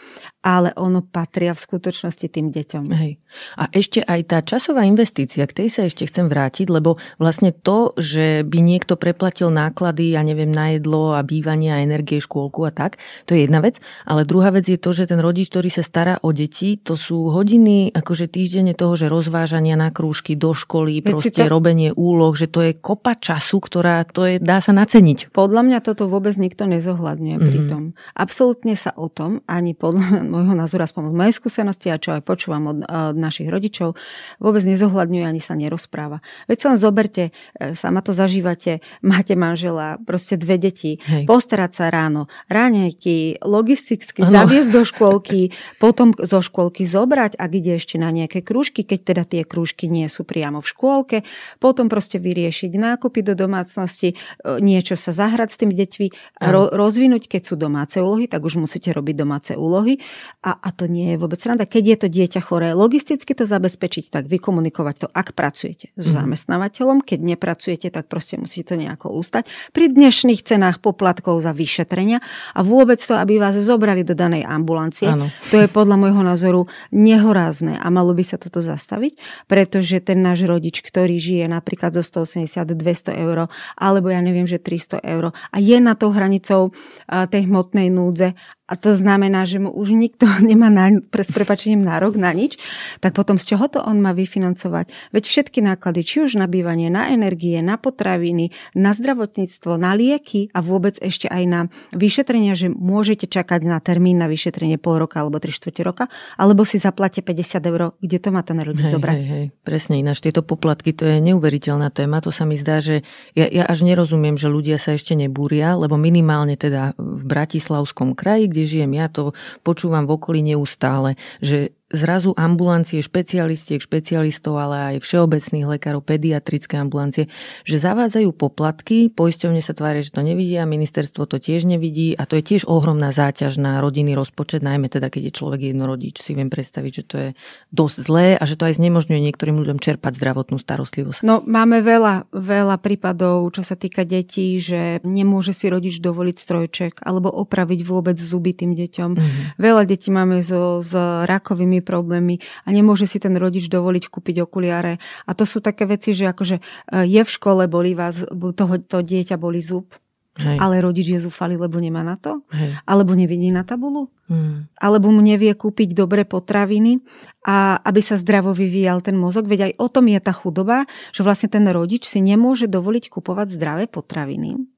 [0.43, 2.84] ale ono patria v skutočnosti tým deťom.
[2.90, 3.22] Hej.
[3.57, 7.95] A ešte aj tá časová investícia, k tej sa ešte chcem vrátiť, lebo vlastne to,
[7.97, 12.74] že by niekto preplatil náklady, ja neviem, na jedlo a bývanie a energie, škôlku a
[12.74, 15.86] tak, to je jedna vec, ale druhá vec je to, že ten rodič, ktorý sa
[15.86, 21.01] stará o deti, to sú hodiny akože týždenne toho, že rozvážania na krúžky do školy,
[21.01, 21.49] Veď proste to...
[21.49, 25.30] robenie úloh, že to je kopa času, ktorá to je, dá sa naceniť.
[25.30, 27.49] Podľa mňa toto vôbec nikto nezohľadňuje mm-hmm.
[27.49, 27.82] pri tom.
[28.18, 32.24] Absolútne sa o tom ani podľa môjho názoru, aspoň z mojej skúsenosti a čo aj
[32.24, 33.93] počúvam od, od našich rodičov,
[34.41, 36.24] vôbec nezohľadňuje ani sa nerozpráva.
[36.49, 37.22] Veď sa len zoberte,
[37.61, 41.28] e, sama to zažívate, máte manžela, proste dve deti, Hej.
[41.28, 44.33] postarať sa ráno, ráňajky, logisticky ano.
[44.33, 45.53] zaviesť do škôlky,
[45.85, 50.09] potom zo škôlky zobrať, ak ide ešte na nejaké krúžky, keď teda tie krúžky nie
[50.09, 51.18] sú priamo v škôlke,
[51.61, 54.16] potom proste vyriešiť nákupy do domácnosti, e,
[54.64, 56.07] niečo sa zahrať s tými deťmi,
[56.49, 59.99] ro, rozvinúť, keď sú domáce úlohy, tak už musíte robiť domáce úlohy
[60.43, 61.68] a, a to nie je vôbec sranda.
[61.68, 66.14] Keď je to dieťa choré, logisticky to zabezpečiť, tak vykomunikovať to, ak pracujete s mm.
[66.18, 69.51] zamestnávateľom, keď nepracujete, tak proste musíte to nejako ústať.
[69.70, 72.23] Pri dnešných cenách poplatkov za vyšetrenia
[72.55, 75.31] a vôbec to, aby vás zobrali do danej ambulancie, ano.
[75.51, 76.61] to je podľa môjho názoru
[76.91, 82.03] nehorázne a malo by sa toto zastaviť, pretože ten náš rodič, ktorý žije napríklad zo
[82.03, 86.70] 180-200 eur, alebo ja neviem, že 300 eur a je na tou hranicou
[87.07, 88.35] tej hmotnej núdze
[88.73, 92.57] a to znamená, že mu už nikto nemá na, pre, s prepačením nárok na nič,
[93.05, 95.12] tak potom z čoho to on má vyfinancovať?
[95.12, 100.49] Veď všetky náklady, či už na bývanie, na energie, na potraviny, na zdravotníctvo, na lieky
[100.57, 101.61] a vôbec ešte aj na
[101.93, 106.05] vyšetrenia, že môžete čakať na termín na vyšetrenie pol roka alebo 3 čtvrte roka,
[106.41, 109.16] alebo si zaplate 50 eur, kde to má ten rodič hej, zobrať.
[109.20, 110.25] Hej, hej, presne ináč.
[110.25, 112.25] Tieto poplatky, to je neuveriteľná téma.
[112.25, 113.05] To sa mi zdá, že
[113.37, 118.49] ja, ja až nerozumiem, že ľudia sa ešte nebúria, lebo minimálne teda v Bratislavskom kraji,
[118.49, 118.92] kde žijem.
[118.96, 119.36] Ja, to
[119.66, 127.28] počúvam v okolí neustále, že zrazu ambulancie špecialistiek, špecialistov, ale aj všeobecných lekárov, pediatrické ambulancie,
[127.68, 132.40] že zavádzajú poplatky, poisťovne sa tvária, že to nevidia, ministerstvo to tiež nevidí a to
[132.40, 136.24] je tiež ohromná záťaž na rodinný rozpočet, najmä teda, keď je človek jednorodič.
[136.24, 137.28] Si viem predstaviť, že to je
[137.70, 141.20] dosť zlé a že to aj znemožňuje niektorým ľuďom čerpať zdravotnú starostlivosť.
[141.22, 146.93] No, máme veľa, veľa prípadov, čo sa týka detí, že nemôže si rodič dovoliť strojček
[147.05, 149.11] alebo opraviť vôbec zuby tým deťom.
[149.12, 149.45] Mm-hmm.
[149.61, 150.95] Veľa detí máme so, s
[151.28, 155.03] rakovými problémy a nemôže si ten rodič dovoliť kúpiť okuliare.
[155.26, 156.62] A to sú také veci, že akože e,
[157.05, 159.93] je v škole, boli vás, toho, to dieťa boli zub,
[160.41, 160.57] Hej.
[160.57, 162.80] ale rodič je zúfalý, lebo nemá na to, Hej.
[162.89, 164.80] alebo nevidí na tabulu, hmm.
[164.80, 167.05] alebo mu nevie kúpiť dobré potraviny
[167.45, 169.45] a aby sa zdravo vyvíjal ten mozog.
[169.45, 173.53] Veď aj o tom je tá chudoba, že vlastne ten rodič si nemôže dovoliť kupovať
[173.53, 174.72] zdravé potraviny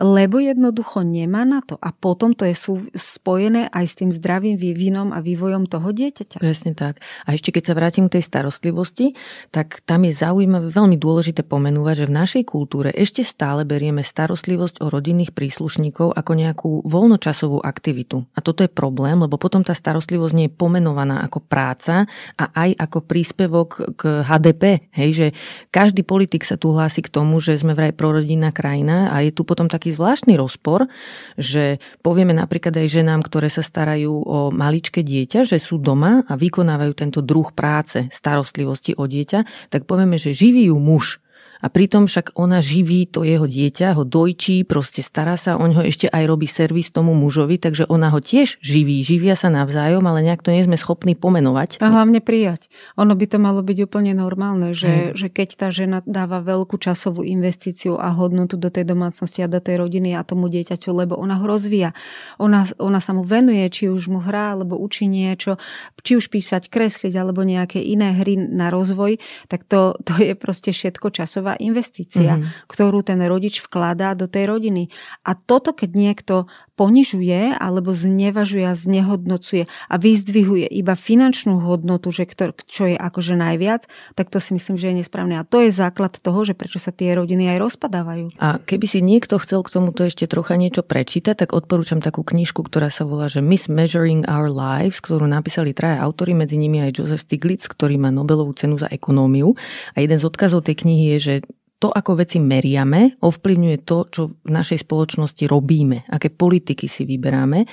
[0.00, 1.76] lebo jednoducho nemá na to.
[1.80, 6.40] A potom to je sú, spojené aj s tým zdravým vývinom a vývojom toho dieťaťa.
[6.40, 7.04] Presne tak.
[7.28, 9.12] A ešte keď sa vrátim k tej starostlivosti,
[9.52, 14.80] tak tam je zaujímavé, veľmi dôležité pomenúvať, že v našej kultúre ešte stále berieme starostlivosť
[14.80, 18.24] o rodinných príslušníkov ako nejakú voľnočasovú aktivitu.
[18.36, 22.06] A toto je problém, lebo potom tá starostlivosť nie je pomenovaná ako práca
[22.38, 24.88] a aj ako príspevok k HDP.
[24.94, 25.26] Hej, že
[25.68, 29.42] každý politik sa tu hlási k tomu, že sme vraj prorodinná krajina a je tu
[29.42, 30.86] potom tak taký zvláštny rozpor,
[31.34, 36.38] že povieme napríklad aj ženám, ktoré sa starajú o maličké dieťa, že sú doma a
[36.38, 41.18] vykonávajú tento druh práce, starostlivosti o dieťa, tak povieme, že živí ju muž
[41.62, 45.86] a pritom však ona živí to jeho dieťa, ho dojčí, proste stará sa o ňo,
[45.86, 50.26] ešte aj robí servis tomu mužovi, takže ona ho tiež živí, živia sa navzájom, ale
[50.26, 51.78] nejak to nie sme schopní pomenovať.
[51.78, 52.66] A hlavne prijať.
[52.98, 57.22] Ono by to malo byť úplne normálne, že, že keď tá žena dáva veľkú časovú
[57.22, 61.38] investíciu a hodnotu do tej domácnosti a do tej rodiny a tomu dieťaťu, lebo ona
[61.38, 61.94] ho rozvíja.
[62.42, 65.62] Ona, ona sa mu venuje, či už mu hrá, alebo učí niečo,
[66.02, 70.74] či už písať, kresliť, alebo nejaké iné hry na rozvoj, tak to, to je proste
[70.74, 72.68] všetko časová dlhodobá investícia, mm-hmm.
[72.68, 74.88] ktorú ten rodič vkladá do tej rodiny.
[75.24, 76.34] A toto, keď niekto
[76.74, 83.36] ponižuje alebo znevažuje a znehodnocuje a vyzdvihuje iba finančnú hodnotu, že ktor, čo je akože
[83.36, 83.84] najviac,
[84.16, 85.36] tak to si myslím, že je nesprávne.
[85.36, 88.26] A to je základ toho, že prečo sa tie rodiny aj rozpadávajú.
[88.40, 92.64] A keby si niekto chcel k tomuto ešte trocha niečo prečítať, tak odporúčam takú knižku,
[92.64, 96.96] ktorá sa volá že Miss Measuring Our Lives, ktorú napísali traja autory, medzi nimi aj
[96.96, 99.54] Joseph Stiglitz, ktorý má Nobelovú cenu za ekonómiu.
[99.94, 101.34] A jeden z odkazov tej knihy je, že
[101.82, 107.66] to, ako veci meriame, ovplyvňuje to, čo v našej spoločnosti robíme, aké politiky si vyberáme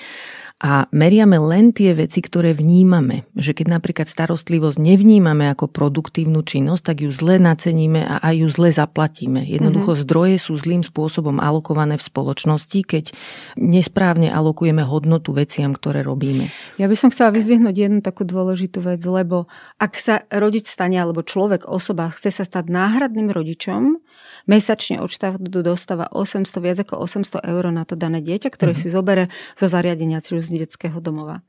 [0.60, 3.24] a meriame len tie veci, ktoré vnímame.
[3.39, 8.47] Že keď napríklad starostlivosť nevnímame ako produktívnu činnosť, tak ju zle naceníme a aj ju
[8.51, 9.39] zle zaplatíme.
[9.47, 10.03] Jednoducho mm-hmm.
[10.03, 13.16] zdroje sú zlým spôsobom alokované v spoločnosti, keď
[13.55, 16.51] nesprávne alokujeme hodnotu veciam, ktoré robíme.
[16.76, 19.47] Ja by som chcela vyzvihnúť jednu takú dôležitú vec, lebo
[19.80, 24.03] ak sa rodič stane, alebo človek, osoba chce sa stať náhradným rodičom,
[24.45, 28.91] mesačne od štátu dostáva 800, viac ako 800 eur na to dané dieťa, ktoré mm-hmm.
[28.91, 29.23] si zobere
[29.57, 31.41] zo zariadenia, či už z detského domova.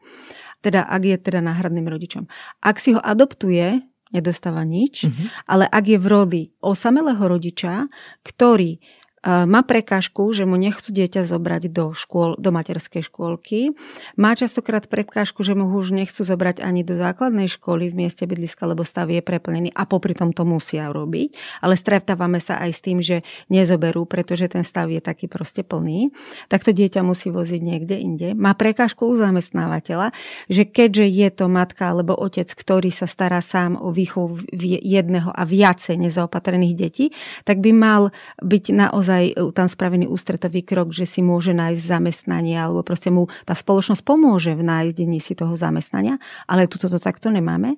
[0.61, 2.29] Teda ak je teda náhradným rodičom.
[2.61, 3.81] Ak si ho adoptuje,
[4.11, 5.47] nedostáva nič, mm-hmm.
[5.47, 7.87] ale ak je v roli osamelého rodiča,
[8.27, 8.83] ktorý
[9.21, 13.77] má prekážku, že mu nechcú dieťa zobrať do, škôl, do materskej škôlky.
[14.17, 18.65] Má častokrát prekážku, že mu už nechcú zobrať ani do základnej školy v mieste bydliska,
[18.65, 21.37] lebo stav je preplnený a popri tom to musia robiť.
[21.61, 23.21] Ale stretávame sa aj s tým, že
[23.53, 26.09] nezoberú, pretože ten stav je taký proste plný.
[26.49, 28.29] Tak to dieťa musí voziť niekde inde.
[28.33, 30.17] Má prekážku u zamestnávateľa,
[30.49, 34.49] že keďže je to matka alebo otec, ktorý sa stará sám o výchovu
[34.81, 37.13] jedného a viacej nezaopatrených detí,
[37.45, 38.03] tak by mal
[38.41, 43.11] byť naozaj naozaj e, tam spravený ústretový krok, že si môže nájsť zamestnanie alebo proste
[43.11, 47.75] mu tá spoločnosť pomôže v nájdení si toho zamestnania, ale tuto to takto nemáme.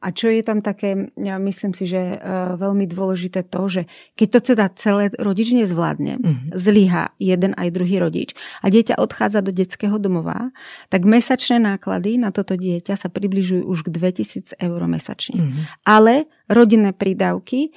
[0.00, 2.18] A čo je tam také, ja myslím si, že e,
[2.56, 3.82] veľmi dôležité to, že
[4.16, 6.56] keď to teda celé rodič nezvládne, mm-hmm.
[6.56, 8.32] zlyha jeden aj druhý rodič
[8.64, 10.52] a dieťa odchádza do detského domova,
[10.88, 15.40] tak mesačné náklady na toto dieťa sa približujú už k 2000 eur mesačne.
[15.40, 15.64] Mm-hmm.
[15.84, 17.70] Ale rodinné prídavky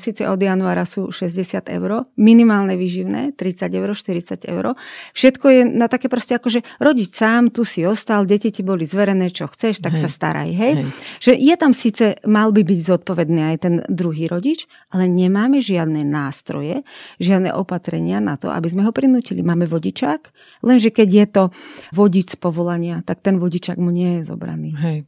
[0.00, 4.72] síce od januára sú 60 eur, minimálne výživné 30 eur, 40 eur.
[5.12, 8.88] Všetko je na také proste ako, že rodič sám, tu si ostal, deti ti boli
[8.88, 10.02] zverené, čo chceš, tak hej.
[10.04, 10.48] sa staraj.
[10.52, 10.72] Hej?
[10.80, 10.86] hej.
[11.20, 16.02] Že je tam síce, mal by byť zodpovedný aj ten druhý rodič, ale nemáme žiadne
[16.06, 16.80] nástroje,
[17.20, 19.44] žiadne opatrenia na to, aby sme ho prinútili.
[19.44, 20.20] Máme vodičák,
[20.64, 21.42] lenže keď je to
[21.92, 24.72] vodič z povolania, tak ten vodičák mu nie je zobraný.
[24.76, 24.98] Hej.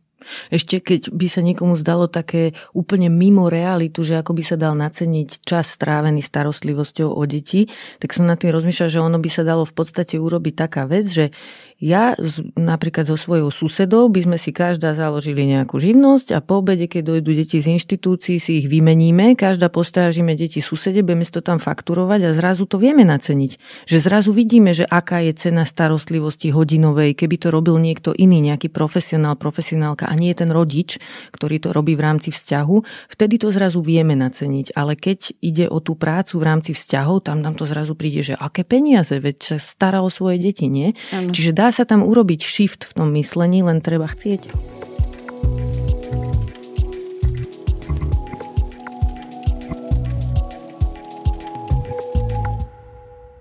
[0.51, 4.75] Ešte keď by sa niekomu zdalo také úplne mimo realitu, že ako by sa dal
[4.75, 7.71] naceniť čas strávený starostlivosťou o deti,
[8.03, 11.07] tak som nad tým rozmýšľal, že ono by sa dalo v podstate urobiť taká vec,
[11.07, 11.31] že
[11.79, 12.19] ja
[12.59, 17.15] napríklad so svojou susedou by sme si každá založili nejakú živnosť a po obede, keď
[17.15, 21.63] dojdú deti z inštitúcií, si ich vymeníme, každá postrážime deti susede, budeme si to tam
[21.63, 23.87] fakturovať a zrazu to vieme naceniť.
[23.87, 28.75] Že zrazu vidíme, že aká je cena starostlivosti hodinovej, keby to robil niekto iný, nejaký
[28.75, 30.99] profesionál, profesionálka a nie ten rodič,
[31.31, 34.75] ktorý to robí v rámci vzťahu, vtedy to zrazu vieme naceniť.
[34.75, 38.35] Ale keď ide o tú prácu v rámci vzťahov, tam nám to zrazu príde, že
[38.35, 40.99] aké peniaze, veď sa stará o svoje deti, nie?
[41.15, 41.31] Ano.
[41.31, 44.51] Čiže dá sa tam urobiť shift v tom myslení, len treba chcieť.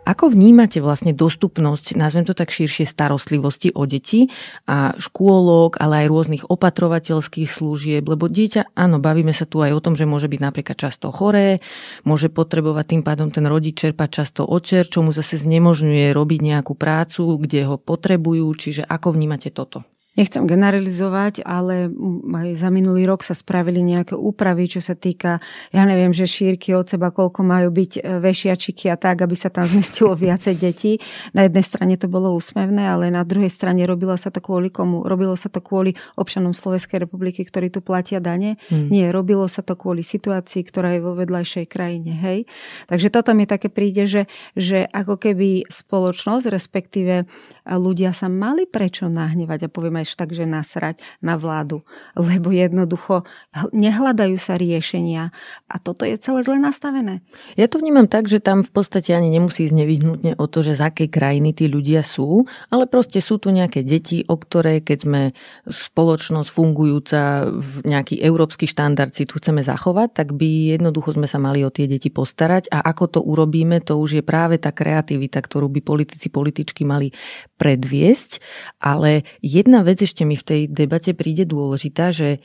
[0.08, 4.32] Ako vnímate vlastne dostupnosť, nazvem to tak širšie, starostlivosti o deti
[4.64, 8.08] a škôlok, ale aj rôznych opatrovateľských služieb?
[8.08, 11.60] Lebo dieťa, áno, bavíme sa tu aj o tom, že môže byť napríklad často choré,
[12.08, 16.72] môže potrebovať tým pádom ten rodič čerpať často očer, čo mu zase znemožňuje robiť nejakú
[16.80, 18.48] prácu, kde ho potrebujú.
[18.56, 19.84] Čiže ako vnímate toto?
[20.18, 21.94] Nechcem generalizovať, ale
[22.26, 25.38] aj za minulý rok sa spravili nejaké úpravy, čo sa týka,
[25.70, 29.54] ja neviem, že šírky od seba, koľko majú byť e, vešiačiky a tak, aby sa
[29.54, 30.98] tam zmestilo viacej detí.
[31.38, 35.06] Na jednej strane to bolo úsmevné, ale na druhej strane robilo sa to kvôli komu?
[35.06, 38.58] Robilo sa to kvôli občanom Slovenskej republiky, ktorí tu platia dane?
[38.74, 38.90] Hmm.
[38.90, 42.18] Nie, robilo sa to kvôli situácii, ktorá je vo vedľajšej krajine.
[42.18, 42.50] Hej?
[42.90, 44.26] Takže toto mi také príde, že,
[44.58, 47.30] že ako keby spoločnosť, respektíve
[47.70, 51.84] ľudia sa mali prečo nahnevať a poviem aj až tak, že nasrať na vládu,
[52.16, 53.28] lebo jednoducho
[53.76, 55.36] nehľadajú sa riešenia.
[55.68, 57.20] A toto je celé zle nastavené.
[57.60, 60.80] Ja to vnímam tak, že tam v podstate ani nemusí ísť nevyhnutne o to, že
[60.80, 64.98] z akej krajiny tí ľudia sú, ale proste sú tu nejaké deti, o ktoré keď
[65.04, 65.22] sme
[65.68, 67.52] spoločnosť fungujúca
[67.84, 71.90] nejaký európsky štandard si tu chceme zachovať, tak by jednoducho sme sa mali o tie
[71.90, 72.72] deti postarať.
[72.72, 77.12] A ako to urobíme, to už je práve tá kreativita, ktorú by politici, političky mali
[77.58, 78.40] predviesť,
[78.80, 82.44] ale jedna vec ešte mi v tej debate príde dôležitá, že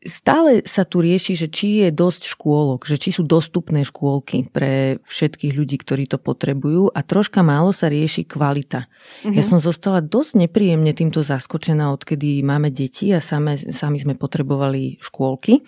[0.00, 4.96] stále sa tu rieši, že či je dosť škôlok, že či sú dostupné škôlky pre
[5.04, 8.88] všetkých ľudí, ktorí to potrebujú a troška málo sa rieši kvalita.
[8.88, 9.36] Uh-huh.
[9.36, 14.96] Ja som zostala dosť nepríjemne týmto zaskočená, odkedy máme deti a same, sami sme potrebovali
[15.04, 15.60] škôlky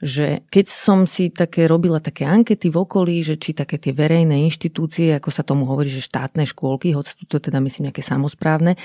[0.00, 4.44] že keď som si také robila také ankety v okolí, že či také tie verejné
[4.48, 8.76] inštitúcie, ako sa tomu hovorí, že štátne škôlky, hoď to teda myslím nejaké samozprávne,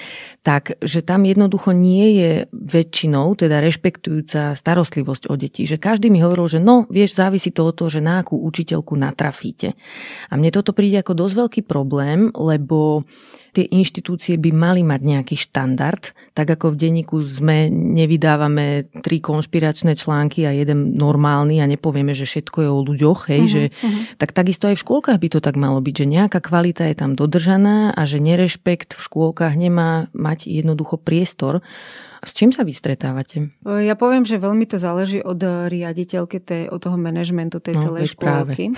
[0.45, 5.68] tak že tam jednoducho nie je väčšinou, teda rešpektujúca starostlivosť o deti.
[5.68, 8.95] Že každý mi hovoril, že no, vieš, závisí to od toho, že na akú učiteľku
[8.95, 9.76] natrafíte.
[10.32, 13.03] A mne toto príde ako dosť veľký problém, lebo
[13.51, 19.99] tie inštitúcie by mali mať nejaký štandard, tak ako v denníku sme nevydávame tri konšpiračné
[19.99, 24.03] články a jeden normálny a nepovieme, že všetko je o ľuďoch, hej, uh-huh, že, uh-huh.
[24.15, 27.19] tak takisto aj v škôlkach by to tak malo byť, že nejaká kvalita je tam
[27.19, 31.59] dodržaná a že nerešpekt v škôlkach nemá mať jednoducho priestor
[32.22, 33.49] S čím sa vy stretávate?
[33.65, 38.13] Ja poviem, že veľmi to záleží od riaditeľky, tej, od toho manažmentu tej no, celej
[38.13, 38.78] škôlky.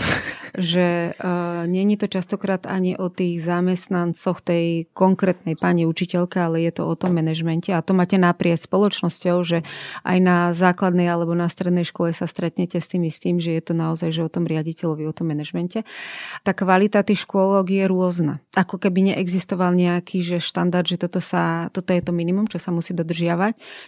[0.56, 6.72] Že uh, není to častokrát ani o tých zamestnancoch tej konkrétnej pani učiteľke, ale je
[6.72, 7.68] to o tom manažmente.
[7.76, 9.68] A to máte naprieč spoločnosťou, že
[10.08, 13.74] aj na základnej alebo na strednej škole sa stretnete s tým istým, že je to
[13.76, 15.84] naozaj že o tom riaditeľovi, o tom manažmente.
[16.48, 18.40] Tá kvalita tých škôlok je rôzna.
[18.56, 22.72] Ako keby neexistoval nejaký že štandard, že toto, sa, toto je to minimum, čo sa
[22.72, 23.33] musí dodržiavať.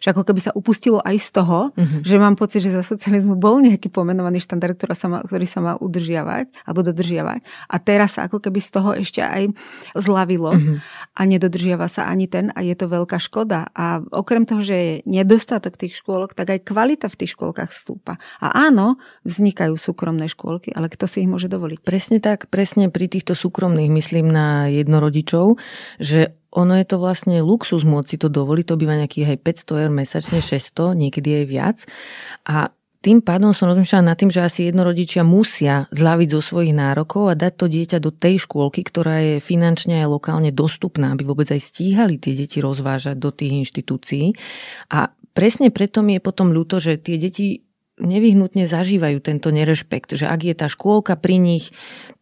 [0.02, 2.02] Že ako keby sa upustilo aj z toho, mm-hmm.
[2.04, 5.60] že mám pocit, že za socializmu bol nejaký pomenovaný štandard, ktorý sa mal, ktorý sa
[5.62, 7.40] mal udržiavať alebo dodržiavať.
[7.72, 9.52] A teraz sa ako keby z toho ešte aj
[9.96, 10.78] zlavilo mm-hmm.
[11.16, 13.70] a nedodržiava sa ani ten a je to veľká škoda.
[13.74, 18.18] A okrem toho, že je nedostatok tých škôlok, tak aj kvalita v tých škôlkach stúpa.
[18.40, 21.82] A áno, vznikajú súkromné škôlky, ale kto si ich môže dovoliť?
[21.86, 25.60] Presne tak, presne pri týchto súkromných myslím na jednorodičov,
[26.00, 29.84] že ono je to vlastne luxus môcť si to dovoliť, to býva nejakých aj 500
[29.84, 31.78] eur mesačne, 600, niekedy aj viac.
[32.48, 32.72] A
[33.06, 37.38] tým pádom som rozmýšľala nad tým, že asi jednorodičia musia zľaviť zo svojich nárokov a
[37.38, 41.62] dať to dieťa do tej škôlky, ktorá je finančne aj lokálne dostupná, aby vôbec aj
[41.62, 44.34] stíhali tie deti rozvážať do tých inštitúcií.
[44.90, 47.62] A presne preto mi je potom ľúto, že tie deti
[48.02, 51.72] nevyhnutne zažívajú tento nerešpekt, že ak je tá škôlka pri nich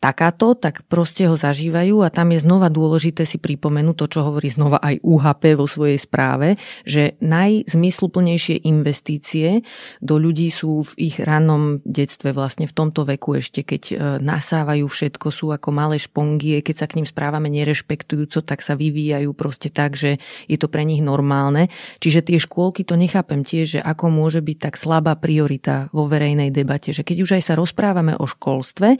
[0.03, 4.51] takáto, tak proste ho zažívajú a tam je znova dôležité si pripomenúť to, čo hovorí
[4.51, 9.63] znova aj UHP vo svojej správe, že najzmysluplnejšie investície
[10.03, 14.83] do ľudí sú v ich rannom detstve, vlastne v tomto veku ešte, keď e, nasávajú
[14.89, 19.71] všetko, sú ako malé špongie, keď sa k ním správame nerešpektujúco, tak sa vyvíjajú proste
[19.71, 21.71] tak, že je to pre nich normálne.
[22.01, 26.49] Čiže tie škôlky to nechápem tiež, že ako môže byť tak slabá priorita vo verejnej
[26.49, 28.97] debate, že keď už aj sa rozprávame o školstve,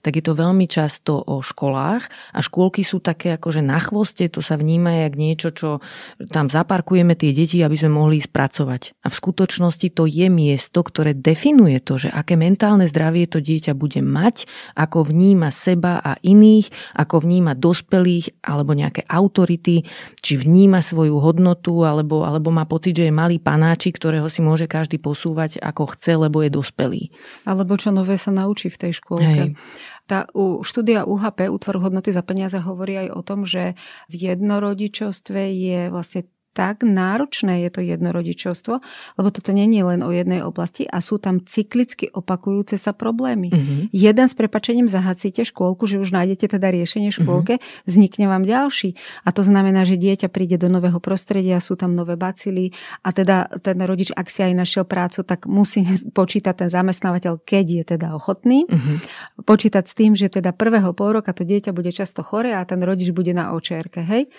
[0.00, 4.30] tak je to veľmi veľmi často o školách a škôlky sú také akože na chvoste,
[4.30, 5.82] to sa vníma jak niečo, čo
[6.30, 9.02] tam zaparkujeme tie deti, aby sme mohli spracovať.
[9.02, 13.74] A v skutočnosti to je miesto, ktoré definuje to, že aké mentálne zdravie to dieťa
[13.74, 14.46] bude mať,
[14.78, 19.82] ako vníma seba a iných, ako vníma dospelých alebo nejaké autority,
[20.22, 24.70] či vníma svoju hodnotu alebo, alebo má pocit, že je malý panáčik, ktorého si môže
[24.70, 27.10] každý posúvať ako chce, lebo je dospelý.
[27.48, 29.42] Alebo čo nové sa naučí v tej škôlke.
[29.50, 29.58] Hej.
[30.06, 30.30] Tá
[30.62, 33.74] štúdia UHP, Útvoru hodnoty za peniaze, hovorí aj o tom, že
[34.06, 38.80] v jednorodičovstve je vlastne tak náročné je to jednorodičovstvo,
[39.20, 43.52] lebo toto není len o jednej oblasti a sú tam cyklicky opakujúce sa problémy.
[43.52, 43.80] Mm-hmm.
[43.92, 47.84] Jeden s prepačením zahacíte škôlku, že už nájdete teda riešenie škôlke, mm-hmm.
[47.84, 48.96] vznikne vám ďalší.
[49.28, 52.72] A to znamená, že dieťa príde do nového prostredia, sú tam nové bacily
[53.04, 55.84] a teda ten rodič, ak si aj našiel prácu, tak musí
[56.18, 59.44] počítať ten zamestnávateľ, keď je teda ochotný, mm-hmm.
[59.44, 62.80] počítať s tým, že teda prvého pol roka to dieťa bude často chore a ten
[62.80, 64.00] rodič bude na očerke.
[64.00, 64.32] Hej?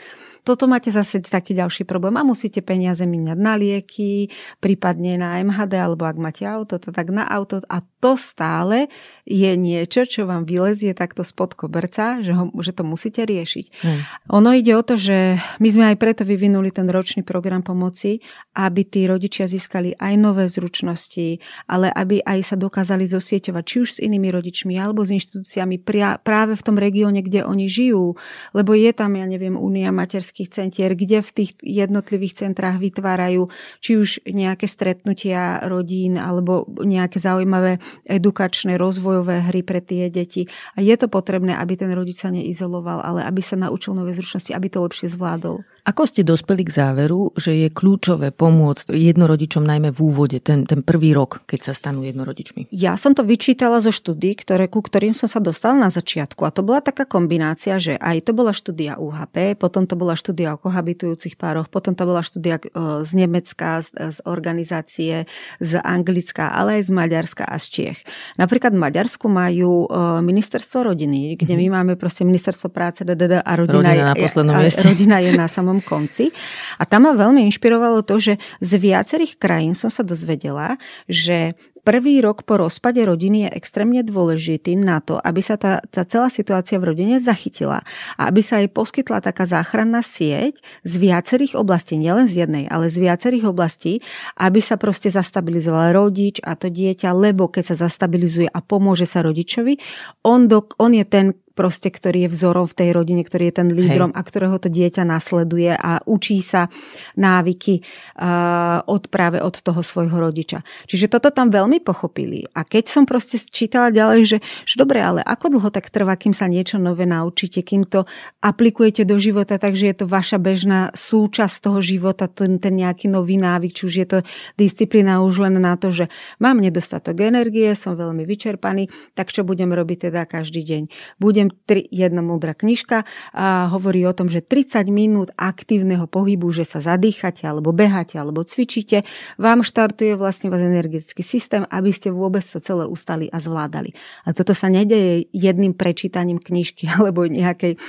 [0.47, 4.31] Toto máte zase taký ďalší problém a musíte peniaze míňať na lieky,
[4.63, 8.87] prípadne na MHD, alebo ak máte auto, to tak na auto a to stále
[9.27, 13.65] je niečo, čo vám vylezie takto spod koberca, že, ho, že to musíte riešiť.
[13.83, 14.01] Hmm.
[14.39, 18.23] Ono ide o to, že my sme aj preto vyvinuli ten ročný program pomoci,
[18.57, 21.37] aby tí rodičia získali aj nové zručnosti,
[21.69, 26.17] ale aby aj sa dokázali zosieťovať či už s inými rodičmi alebo s inštitúciami pria,
[26.17, 28.17] práve v tom regióne, kde oni žijú,
[28.57, 33.45] lebo je tam, ja neviem, Únia materských centier, kde v tých jednotlivých centrách vytvárajú
[33.77, 37.77] či už nejaké stretnutia rodín alebo nejaké zaujímavé
[38.09, 40.49] edukačné, rozvojové hry pre tie deti.
[40.73, 44.49] A je to potrebné, aby ten rodič sa neizoloval, ale aby sa naučil nové zručnosti,
[44.55, 45.61] aby to lepšie zvládol.
[45.87, 50.83] Ako ste dospeli k záveru, že je kľúčové pomôcť jednorodičom najmä v úvode, ten, ten
[50.83, 52.67] prvý rok, keď sa stanú jednorodičmi?
[52.75, 56.43] Ja som to vyčítala zo štúdí, ktoré, ku ktorým som sa dostala na začiatku.
[56.43, 60.59] A to bola taká kombinácia, že aj to bola štúdia UHP, potom to bola štúdia
[60.59, 62.67] o kohabitujúcich pároch, potom to bola štúdia e,
[63.07, 65.23] z Nemecka, z, z organizácie,
[65.63, 67.99] z Anglicka, ale aj z Maďarska a z Čiech.
[68.35, 71.71] Napríklad v Maďarsku majú e, ministerstvo rodiny, kde mm-hmm.
[71.71, 75.76] my máme proste ministerstvo práce DDD a rodina, rodina, je, a, rodina je na samom
[75.81, 76.33] konci.
[76.77, 80.77] A tam ma veľmi inšpirovalo to, že z viacerých krajín som sa dozvedela,
[81.09, 81.55] že
[81.87, 86.27] Prvý rok po rozpade rodiny je extrémne dôležitý na to, aby sa tá, tá celá
[86.27, 87.79] situácia v rodine zachytila
[88.19, 92.91] a aby sa jej poskytla taká záchranná sieť z viacerých oblastí, nielen z jednej, ale
[92.91, 94.03] z viacerých oblastí,
[94.35, 99.23] aby sa proste zastabilizoval rodič a to dieťa, lebo keď sa zastabilizuje a pomôže sa
[99.23, 99.79] rodičovi,
[100.27, 103.69] on, do, on je ten, proste, ktorý je vzorom v tej rodine, ktorý je ten
[103.73, 104.17] lídrom Hej.
[104.17, 106.69] a ktorého to dieťa nasleduje a učí sa
[107.17, 110.61] návyky uh, od práve od toho svojho rodiča.
[110.85, 112.45] Čiže toto tam veľmi pochopili.
[112.53, 114.37] A keď som proste čítala ďalej, že,
[114.69, 118.05] že dobre, ale ako dlho tak trvá, kým sa niečo nové naučíte, kým to
[118.45, 123.41] aplikujete do života, takže je to vaša bežná súčasť toho života, ten, ten nejaký nový
[123.41, 124.17] návyk, či už je to
[124.59, 126.05] disciplína už len na to, že
[126.37, 130.83] mám nedostatok energie, som veľmi vyčerpaný, tak čo budem robiť teda každý deň?
[131.17, 136.67] Budem tri, jedna múdra knižka a hovorí o tom, že 30 minút aktívneho pohybu, že
[136.67, 139.03] sa zadýchate alebo beháte alebo cvičíte,
[139.37, 143.93] vám štartuje vlastne vás energetický systém, aby ste vôbec to celé ustali a zvládali.
[144.25, 147.79] A toto sa nedeje jedným prečítaním knižky alebo nejakej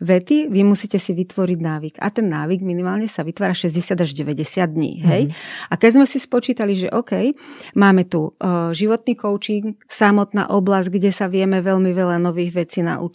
[0.00, 1.94] vety, vy musíte si vytvoriť návyk.
[2.00, 4.92] A ten návyk minimálne sa vytvára 60 až 90 dní.
[5.02, 5.22] Hej?
[5.30, 5.70] Mm-hmm.
[5.70, 7.32] A keď sme si spočítali, že OK,
[7.78, 13.05] máme tu uh, životný coaching, samotná oblasť, kde sa vieme veľmi veľa nových vecí naučiť,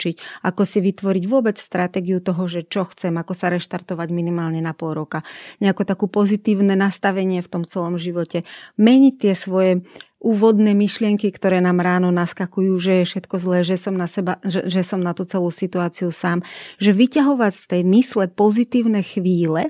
[0.42, 4.94] ako si vytvoriť vôbec stratégiu toho, že čo chcem, ako sa reštartovať minimálne na pol
[4.96, 5.24] roka,
[5.58, 8.44] nejako takú pozitívne nastavenie v tom celom živote,
[8.78, 9.84] meniť tie svoje
[10.22, 14.70] úvodné myšlienky, ktoré nám ráno naskakujú, že je všetko zlé, že som na, seba, že,
[14.70, 16.46] že som na tú celú situáciu sám.
[16.78, 19.66] Že vyťahovať z tej mysle pozitívne chvíle,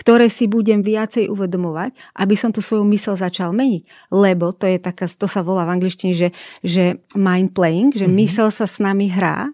[0.00, 3.84] ktoré si budem viacej uvedomovať, aby som tú svoju mysel začal meniť.
[4.08, 6.32] Lebo to je taká, to sa volá v angličtine, že,
[6.64, 8.20] že mind playing, že mm-hmm.
[8.24, 9.44] mysel sa s nami hrá,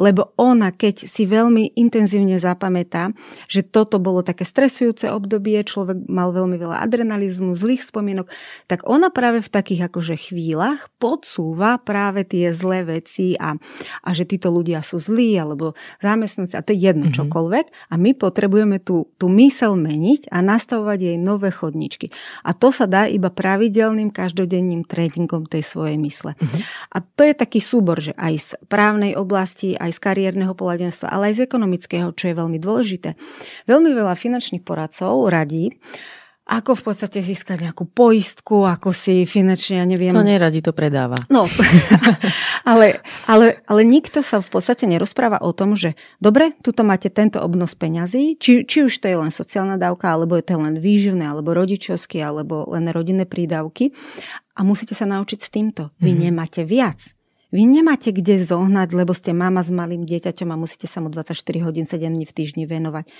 [0.00, 3.12] lebo ona, keď si veľmi intenzívne zapamätá,
[3.52, 8.32] že toto bolo také stresujúce obdobie, človek mal veľmi veľa adrenalizmu, zlých spomienok,
[8.64, 13.58] tak ona práve v takých akože chvíľach podsúva práve tie zlé veci a,
[14.06, 17.18] a že títo ľudia sú zlí alebo zamestnanci a to je jedno mm-hmm.
[17.18, 22.14] čokoľvek a my potrebujeme tú, tú mysel meniť a nastavovať jej nové chodničky.
[22.46, 26.38] A to sa dá iba pravidelným každodenným tréningom tej svojej mysle.
[26.38, 26.60] Mm-hmm.
[26.94, 31.34] A to je taký súbor, že aj z právnej oblasti, aj z kariérneho poradenstva, ale
[31.34, 33.18] aj z ekonomického, čo je veľmi dôležité.
[33.66, 35.74] Veľmi veľa finančných poradcov radí,
[36.50, 40.10] ako v podstate získať nejakú poistku, ako si finančne, ja neviem...
[40.10, 41.14] To neradi to predáva.
[41.30, 41.46] No,
[42.70, 47.38] ale, ale, ale nikto sa v podstate nerozpráva o tom, že dobre, tuto máte tento
[47.38, 51.22] obnos peňazí, či, či už to je len sociálna dávka, alebo je to len výživné,
[51.22, 53.94] alebo rodičovský, alebo len rodinné prídavky
[54.58, 55.94] a musíte sa naučiť s týmto.
[56.02, 56.20] Vy mm.
[56.26, 57.14] nemáte viac.
[57.50, 61.34] Vy nemáte kde zohnať, lebo ste mama s malým dieťaťom a musíte sa mu 24
[61.66, 63.10] hodín 7 dní v týždni venovať.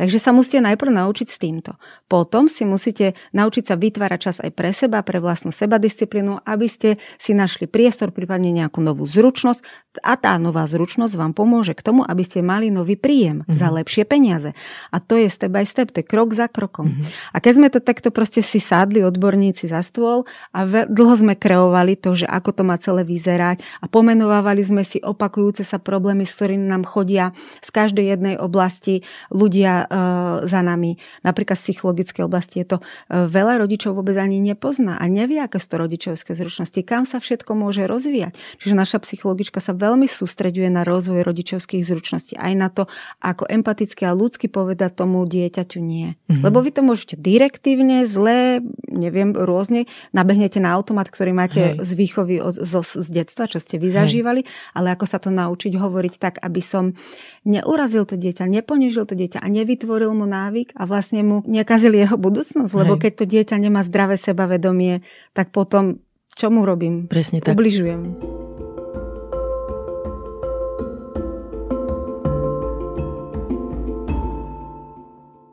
[0.00, 1.76] Takže sa musíte najprv naučiť s týmto.
[2.08, 6.96] Potom si musíte naučiť sa vytvárať čas aj pre seba, pre vlastnú sebadisciplínu, aby ste
[7.20, 9.60] si našli priestor, prípadne nejakú novú zručnosť
[10.04, 13.60] a tá nová zručnosť vám pomôže k tomu, aby ste mali nový príjem mm-hmm.
[13.60, 14.50] za lepšie peniaze.
[14.92, 16.92] A to je step by step, to je krok za krokom.
[16.92, 17.32] Mm-hmm.
[17.32, 21.96] A keď sme to takto proste si sadli odborníci za stôl a dlho sme kreovali
[21.96, 26.36] to, že ako to má celé vyzerať, a pomenovávali sme si opakujúce sa problémy, s
[26.38, 30.98] ktorými nám chodia z každej jednej oblasti ľudia e, za nami.
[31.22, 32.84] Napríklad v psychologickej oblasti je to e,
[33.26, 37.52] veľa rodičov vôbec ani nepozná a nevie, aké sú to rodičovské zručnosti, kam sa všetko
[37.56, 38.36] môže rozvíjať.
[38.62, 42.86] Čiže naša psychologička sa veľmi sústreďuje na rozvoj rodičovských zručností, aj na to,
[43.22, 46.14] ako empaticky a ľudsky povedať tomu dieťaťu nie.
[46.14, 46.42] Mm-hmm.
[46.42, 51.84] Lebo vy to môžete direktívne, zle, neviem, rôzne, nabehnete na automat, ktorý máte Hej.
[51.84, 54.42] z výchovy z, z detstva, čo ste vy zažívali,
[54.76, 56.92] ale ako sa to naučiť hovoriť tak, aby som
[57.46, 62.18] neurazil to dieťa, neponižil to dieťa a nevytvoril mu návyk a vlastne mu nekazil jeho
[62.18, 65.00] budúcnosť, lebo keď to dieťa nemá zdravé sebavedomie,
[65.32, 66.02] tak potom
[66.36, 67.08] čo mu robím?
[67.08, 67.56] Presne tak.
[67.56, 68.35] Ubližujem.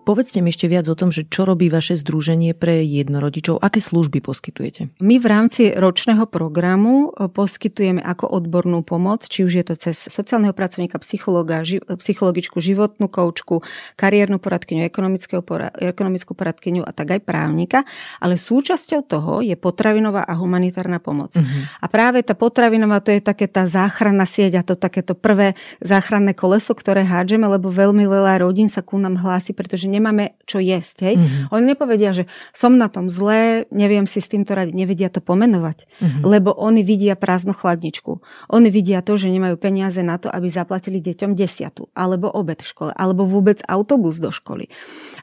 [0.04, 4.20] Povedzte mi ešte viac o tom, že čo robí vaše združenie pre jednorodičov, aké služby
[4.20, 4.92] poskytujete?
[5.00, 9.96] My v rámci ročného programu e, poskytujeme ako odbornú pomoc, či už je to cez
[9.96, 13.64] sociálneho pracovníka, psychologa, ži, psychologičku, životnú koučku,
[13.96, 17.88] kariérnu poradkyňu, ekonomickú poradkyňu a tak aj právnika,
[18.20, 21.40] ale súčasťou toho je potravinová a humanitárna pomoc.
[21.40, 21.64] Uh-huh.
[21.80, 26.36] A práve tá potravinová to je také tá záchranná sieť a to takéto prvé záchranné
[26.36, 31.08] koleso, ktoré hádžeme, lebo veľmi veľa rodín sa ku nám hlási, pretože nemáme čo jesť.
[31.08, 31.16] Hej?
[31.22, 31.54] Mm-hmm.
[31.54, 35.86] Oni nepovedia, že som na tom zlé, neviem si s týmto radiť, nevedia to pomenovať,
[35.86, 36.22] mm-hmm.
[36.26, 38.20] lebo oni vidia prázdnu chladničku.
[38.52, 42.68] Oni vidia to, že nemajú peniaze na to, aby zaplatili deťom desiatu, alebo obed v
[42.68, 44.68] škole, alebo vôbec autobus do školy.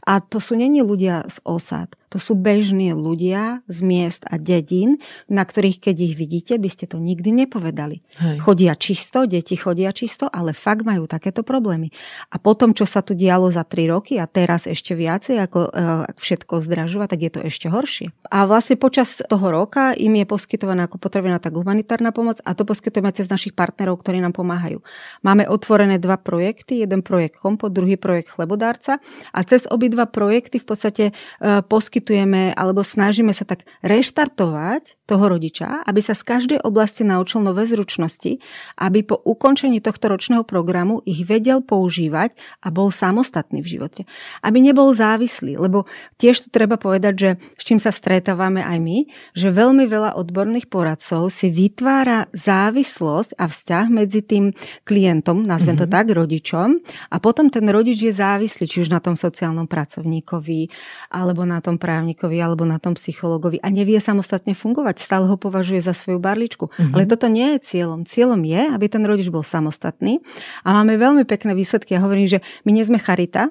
[0.09, 1.99] A to sú není ľudia z osad.
[2.11, 4.98] To sú bežní ľudia z miest a dedín,
[5.30, 8.02] na ktorých, keď ich vidíte, by ste to nikdy nepovedali.
[8.18, 8.42] Hej.
[8.42, 11.94] Chodia čisto, deti chodia čisto, ale fakt majú takéto problémy.
[12.34, 15.70] A potom, čo sa tu dialo za 3 roky a teraz ešte viacej, ako uh,
[16.18, 18.11] všetko zdražuje, tak je to ešte horšie.
[18.26, 22.66] A vlastne počas toho roka im je poskytovaná ako potrebná tak humanitárna pomoc a to
[22.66, 24.82] poskytujeme cez našich partnerov, ktorí nám pomáhajú.
[25.22, 28.98] Máme otvorené dva projekty, jeden projekt Kompot, druhý projekt Chlebodárca
[29.30, 31.62] a cez obidva projekty v podstate uh,
[32.01, 37.68] poskytujeme alebo snažíme sa tak reštartovať toho rodiča, aby sa z každej oblasti naučil nové
[37.68, 38.40] zručnosti,
[38.80, 42.32] aby po ukončení tohto ročného programu ich vedel používať
[42.64, 44.03] a bol samostatný v živote.
[44.40, 45.84] Aby nebol závislý, lebo
[46.16, 48.98] tiež tu treba povedať, že s čím sa stretávame aj my,
[49.36, 54.55] že veľmi veľa odborných poradcov si vytvára závislosť a vzťah medzi tým
[54.86, 55.84] klientom, nazvem mm-hmm.
[55.84, 55.94] to mhm.
[56.01, 56.68] tak, rodičom,
[57.11, 60.70] a potom ten rodič je závislý, či už na tom sociálnom pracovníkovi,
[61.11, 65.82] alebo na tom právnikovi, alebo na tom psychologovi a nevie samostatne fungovať stále ho považuje
[65.82, 66.70] za svoju barličku.
[66.70, 66.95] Mm-hmm.
[66.95, 68.07] Ale toto nie je cieľom.
[68.07, 70.22] Cieľom je, aby ten rodič bol samostatný
[70.62, 71.99] a máme veľmi pekné výsledky.
[71.99, 73.51] Ja hovorím, že my nie sme charita,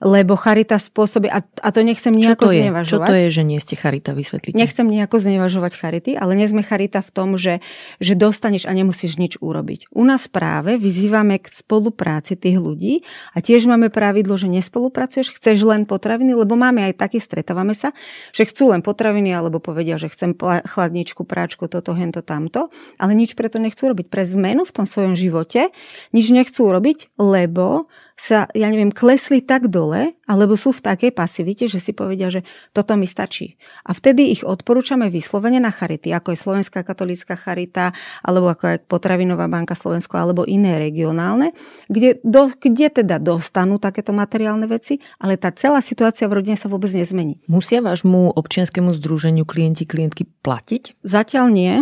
[0.00, 2.62] lebo charita spôsobí, a, a to nechcem nejako Čo to je?
[2.68, 3.08] znevažovať.
[3.08, 4.56] Čo to je, že nie ste charita, vysvetlite?
[4.56, 7.64] Nechcem nejako znevažovať charity, ale nie sme charita v tom, že,
[8.00, 9.92] že dostaneš a nemusíš nič urobiť.
[9.92, 13.02] U nás práve vyzývame k spolupráci tých ľudí
[13.32, 17.96] a tiež máme pravidlo, že nespolupracuješ, chceš len potraviny, lebo máme aj taký, stretávame sa,
[18.36, 22.68] že chcú len potraviny alebo povedia, že chcem chladničku, práčku, toto, hento, tamto,
[23.00, 24.06] ale nič preto nechcú robiť.
[24.12, 25.72] Pre zmenu v tom svojom živote
[26.12, 31.68] nič nechcú robiť, lebo sa, ja neviem, klesli tak dole, alebo sú v takej pasivite,
[31.68, 33.60] že si povedia, že toto mi stačí.
[33.84, 37.92] A vtedy ich odporúčame vyslovene na charity, ako je Slovenská katolícka charita,
[38.24, 41.52] alebo ako je Potravinová banka Slovensko, alebo iné regionálne,
[41.92, 46.72] kde, do, kde teda dostanú takéto materiálne veci, ale tá celá situácia v rodine sa
[46.72, 47.44] vôbec nezmení.
[47.52, 51.04] Musia vášmu občianskému združeniu klienti, klientky platiť?
[51.04, 51.74] Zatiaľ nie.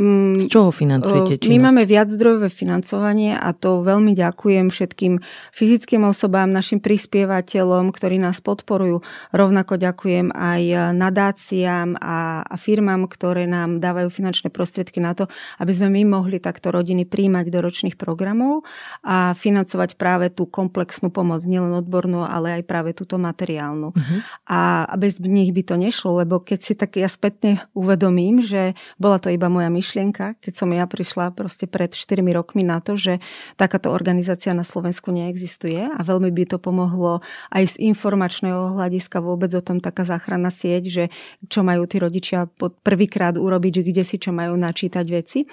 [0.00, 1.52] Z čoho financujete činnosť?
[1.52, 5.20] My máme viaczdrojové financovanie a to veľmi ďakujem všetkým
[5.52, 9.04] fyzickým osobám, našim prispievateľom, ktorí nás podporujú.
[9.34, 15.28] Rovnako ďakujem aj nadáciám a, a firmám, ktoré nám dávajú finančné prostriedky na to,
[15.60, 18.64] aby sme my mohli takto rodiny príjmať do ročných programov
[19.04, 23.92] a financovať práve tú komplexnú pomoc, nielen odbornú, ale aj práve túto materiálnu.
[23.92, 24.18] Uh-huh.
[24.48, 28.72] A, a bez nich by to nešlo, lebo keď si tak ja spätne uvedomím, že
[28.96, 32.84] bola to iba moja myšlienka, myšlienka, keď som ja prišla proste pred 4 rokmi na
[32.84, 33.16] to, že
[33.56, 39.48] takáto organizácia na Slovensku neexistuje a veľmi by to pomohlo aj z informačného hľadiska vôbec
[39.56, 41.04] o tom taká záchranná sieť, že
[41.48, 42.44] čo majú tí rodičia
[42.84, 45.48] prvýkrát urobiť, kde si čo majú načítať veci.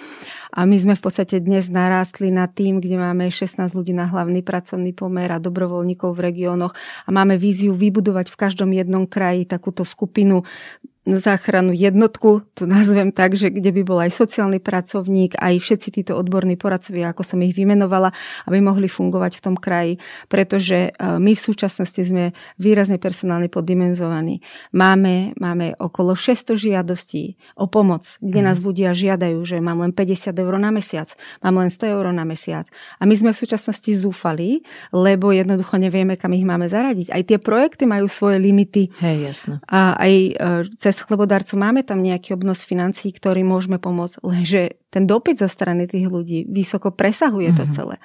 [0.52, 4.44] A my sme v podstate dnes narástli na tým, kde máme 16 ľudí na hlavný
[4.44, 9.88] pracovný pomer a dobrovoľníkov v regiónoch a máme víziu vybudovať v každom jednom kraji takúto
[9.88, 10.44] skupinu
[11.16, 16.12] záchranu jednotku, to nazvem tak, že kde by bol aj sociálny pracovník, aj všetci títo
[16.20, 18.12] odborní poradcovia, ako som ich vymenovala,
[18.44, 19.96] aby mohli fungovať v tom kraji,
[20.28, 24.44] pretože e, my v súčasnosti sme výrazne personálne poddimenzovaní.
[24.76, 28.46] Máme, máme okolo 600 žiadostí o pomoc, kde mm.
[28.52, 31.08] nás ľudia žiadajú, že mám len 50 eur na mesiac,
[31.40, 32.68] mám len 100 eur na mesiac.
[33.00, 34.60] A my sme v súčasnosti zúfali,
[34.92, 37.14] lebo jednoducho nevieme, kam ich máme zaradiť.
[37.14, 38.90] Aj tie projekty majú svoje limity.
[39.00, 39.54] Hej, jasno.
[39.70, 40.32] A aj e,
[40.76, 45.46] cez cez chlebodarcu máme tam nejaký obnos financií, ktorý môžeme pomôcť, lenže ten dopyt zo
[45.46, 47.60] strany tých ľudí vysoko presahuje mm-hmm.
[47.62, 47.72] to mhm.
[47.78, 47.96] celé.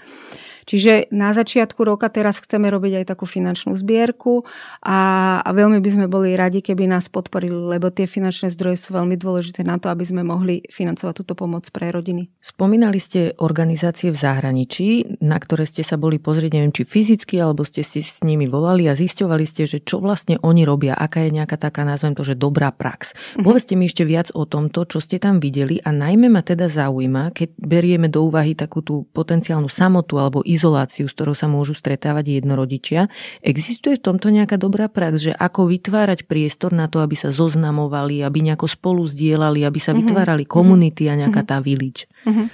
[0.64, 4.44] Čiže na začiatku roka teraz chceme robiť aj takú finančnú zbierku
[4.84, 5.00] a,
[5.44, 9.16] a veľmi by sme boli radi, keby nás podporili, lebo tie finančné zdroje sú veľmi
[9.20, 12.32] dôležité na to, aby sme mohli financovať túto pomoc pre rodiny.
[12.40, 17.68] Spomínali ste organizácie v zahraničí, na ktoré ste sa boli pozrieť, neviem, či fyzicky, alebo
[17.68, 21.36] ste si s nimi volali a zisťovali ste, že čo vlastne oni robia, aká je
[21.36, 23.12] nejaká taká, nazvem to, že dobrá prax.
[23.12, 23.44] Mm-hmm.
[23.44, 27.36] Povedzte mi ešte viac o tomto, čo ste tam videli a najmä ma teda zaujíma,
[27.36, 32.40] keď berieme do úvahy takú tú potenciálnu samotu alebo izoláciu, s ktorou sa môžu stretávať
[32.40, 33.10] jednorodičia.
[33.42, 38.22] Existuje v tomto nejaká dobrá prax, že ako vytvárať priestor na to, aby sa zoznamovali,
[38.22, 39.98] aby nejako spolu zdieľali, aby sa mhm.
[40.06, 41.50] vytvárali komunity a nejaká mhm.
[41.50, 42.06] tá village?
[42.24, 42.48] Mm-hmm.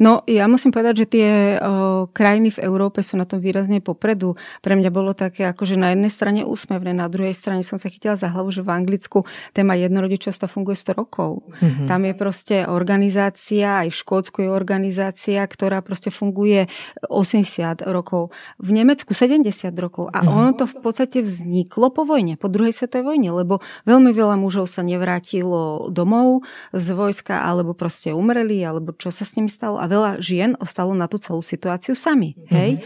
[0.00, 1.28] No, ja musím povedať, že tie
[1.60, 4.34] o, krajiny v Európe sú na tom výrazne popredu.
[4.64, 8.16] Pre mňa bolo také, akože na jednej strane úsmevné, na druhej strane som sa chytila
[8.16, 11.44] za hlavu, že v Anglicku téma jednorodičovstva funguje 100 rokov.
[11.44, 11.86] Mm-hmm.
[11.86, 16.66] Tam je proste organizácia, aj v Škótsku je organizácia, ktorá proste funguje
[17.06, 18.32] 80 rokov.
[18.58, 20.10] V Nemecku 70 rokov.
[20.10, 20.34] A mm-hmm.
[20.34, 24.66] ono to v podstate vzniklo po vojne, po druhej svetovej vojne, lebo veľmi veľa mužov
[24.66, 26.42] sa nevrátilo domov
[26.72, 29.82] z vojska, alebo proste umreli, alebo čo sa s nimi stalo.
[29.82, 32.38] A veľa žien ostalo na tú celú situáciu sami.
[32.46, 32.78] Hej?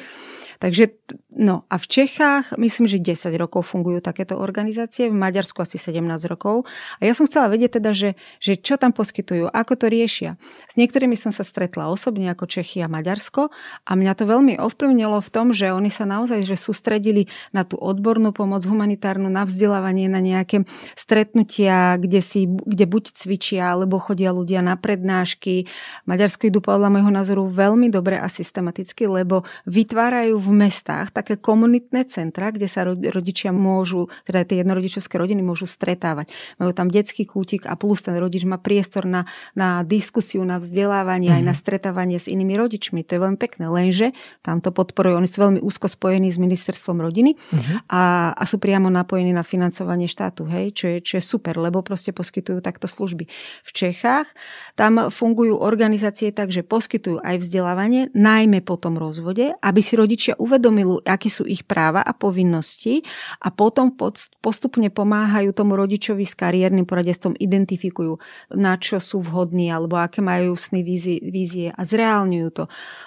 [0.59, 0.96] Takže
[1.36, 6.00] no a v Čechách myslím, že 10 rokov fungujú takéto organizácie, v Maďarsku asi 17
[6.26, 6.64] rokov.
[7.00, 10.40] A ja som chcela vedieť teda, že, že čo tam poskytujú, ako to riešia.
[10.68, 13.52] S niektorými som sa stretla osobne ako Čechy a Maďarsko
[13.84, 17.76] a mňa to veľmi ovplyvnilo v tom, že oni sa naozaj že sústredili na tú
[17.76, 20.64] odbornú pomoc humanitárnu, na vzdelávanie, na nejaké
[20.96, 25.68] stretnutia, kde, si, kde buď cvičia, alebo chodia ľudia na prednášky.
[26.09, 32.53] Maďarsko idú podľa môjho názoru veľmi dobre a systematicky, lebo vytvárajú mestách také komunitné centra,
[32.53, 36.30] kde sa rodičia môžu, teda tie jednorodičovské rodiny môžu stretávať.
[36.61, 39.26] Majú tam detský kútik a plus ten rodič má priestor na,
[39.57, 41.42] na diskusiu, na vzdelávanie, mm-hmm.
[41.42, 41.61] aj na mhm.
[41.61, 43.03] stretávanie s inými rodičmi.
[43.07, 44.12] To je veľmi pekné, lenže
[44.44, 45.18] tam to podporujú.
[45.18, 47.90] Oni sú veľmi úzko spojení s ministerstvom rodiny mm-hmm.
[47.90, 51.80] a, a sú priamo napojení na financovanie štátu, hej, čo je, čo je super, lebo
[51.80, 53.26] proste poskytujú takto služby.
[53.64, 54.28] V Čechách
[54.76, 60.36] tam fungujú organizácie tak, že poskytujú aj vzdelávanie, najmä po tom rozvode, aby si rodičia
[60.37, 63.01] uvedomili, aké sú ich práva a povinnosti
[63.41, 63.95] a potom
[64.43, 68.18] postupne pomáhajú tomu rodičovi s kariérnym poradenstvom, identifikujú,
[68.59, 70.82] na čo sú vhodní alebo aké majú sny,
[71.22, 72.64] vízie, a zreálňujú to.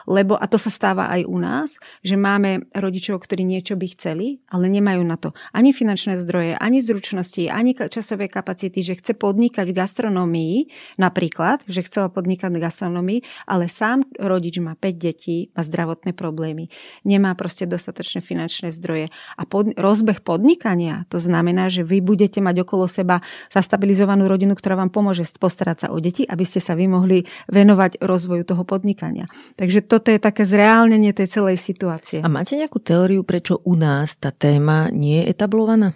[0.07, 4.41] Lebo, a to sa stáva aj u nás, že máme rodičov, ktorí niečo by chceli,
[4.47, 9.67] ale nemajú na to ani finančné zdroje, ani zručnosti, ani časové kapacity, že chce podnikať
[9.67, 10.55] v gastronómii,
[10.95, 16.71] napríklad, že chcela podnikať v gastronómii, ale sám rodič má 5 detí, má zdravotné problémy,
[17.03, 19.11] nemá proste dostatočné finančné zdroje.
[19.36, 24.80] A pod, rozbeh podnikania, to znamená, že vy budete mať okolo seba zastabilizovanú rodinu, ktorá
[24.80, 29.30] vám pomôže postarať sa o deti, aby ste sa vy mohli venovať rozvoju toho podnikania.
[29.59, 32.26] Takže toto je také zreálnenie tej celej situácie.
[32.26, 35.93] A máte nejakú teóriu, prečo u nás tá téma nie je etablovaná?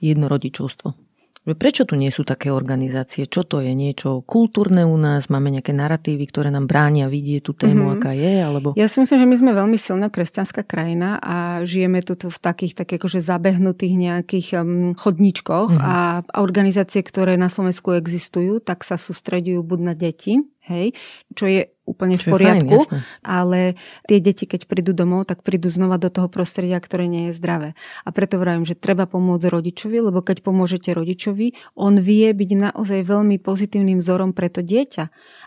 [0.00, 1.05] Jednorodičovstvo.
[1.46, 3.30] Prečo tu nie sú také organizácie?
[3.30, 3.70] Čo to je?
[3.70, 5.30] Niečo kultúrne u nás?
[5.30, 7.96] Máme nejaké narratívy, ktoré nám bránia vidieť tú tému, mm-hmm.
[8.02, 8.34] aká je?
[8.42, 8.68] Alebo...
[8.74, 12.82] Ja si myslím, že my sme veľmi silná kresťanská krajina a žijeme tu v takých,
[12.82, 15.86] tak akože zabehnutých nejakých um, chodničkoch mm-hmm.
[15.86, 20.92] a, organizácie, ktoré na Slovensku existujú, tak sa sústredujú buď na deti, hej,
[21.32, 23.78] čo je úplne v poriadku, fajn, ale
[24.10, 27.78] tie deti, keď prídu domov, tak prídu znova do toho prostredia, ktoré nie je zdravé.
[28.02, 33.00] A preto vravím, že treba pomôcť rodičovi, lebo keď pomôžete rodičovi, on vie byť naozaj
[33.06, 35.04] veľmi pozitívnym vzorom pre to dieťa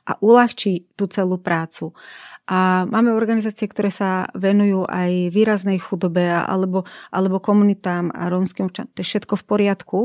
[0.07, 1.91] a uľahčí tú celú prácu.
[2.49, 6.81] A máme organizácie, ktoré sa venujú aj výraznej chudobe alebo,
[7.13, 8.89] alebo komunitám a rómskym občanom.
[8.97, 9.99] To je všetko v poriadku,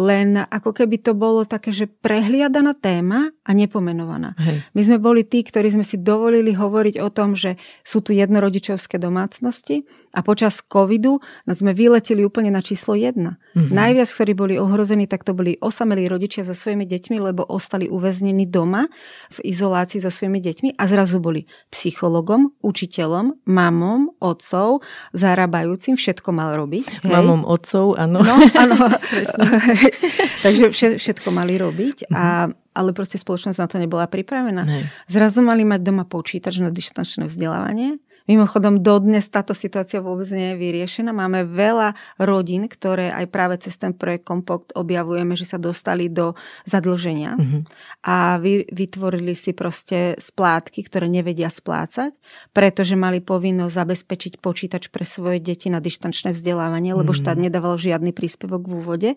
[0.00, 4.32] len ako keby to bolo také, že prehliadaná téma a nepomenovaná.
[4.40, 4.64] Hej.
[4.72, 8.96] My sme boli tí, ktorí sme si dovolili hovoriť o tom, že sú tu jednorodičovské
[8.96, 9.84] domácnosti
[10.16, 13.36] a počas covidu sme vyleteli úplne na číslo jedna.
[13.52, 13.68] Mm-hmm.
[13.68, 18.48] Najviac, ktorí boli ohrození, tak to boli osamelí rodičia so svojimi deťmi, lebo ostali uväznení
[18.48, 18.88] doma
[19.28, 21.44] v izolácii so svojimi deťmi a zrazu boli
[21.82, 27.02] psychologom, učiteľom, mamom, otcov, zarábajúcim, všetko mal robiť.
[27.02, 27.10] Hej?
[27.10, 28.22] Mamom, otcov, áno.
[28.22, 28.78] No, áno.
[30.46, 32.78] Takže všetko mali robiť a mhm.
[32.78, 34.62] ale proste spoločnosť na to nebola pripravená.
[34.62, 34.86] Nej.
[35.10, 37.98] Zrazu mali mať doma počítač na distančné vzdelávanie
[38.30, 41.10] Mimochodom, dodnes táto situácia vôbec nie je vyriešená.
[41.10, 46.38] Máme veľa rodín, ktoré aj práve cez ten projekt Compact objavujeme, že sa dostali do
[46.66, 47.62] zadlženia mm-hmm.
[48.06, 52.14] a vy, vytvorili si proste splátky, ktoré nevedia splácať,
[52.54, 57.26] pretože mali povinnosť zabezpečiť počítač pre svoje deti na dištančné vzdelávanie, lebo mm-hmm.
[57.26, 59.10] štát nedával žiadny príspevok v úvode,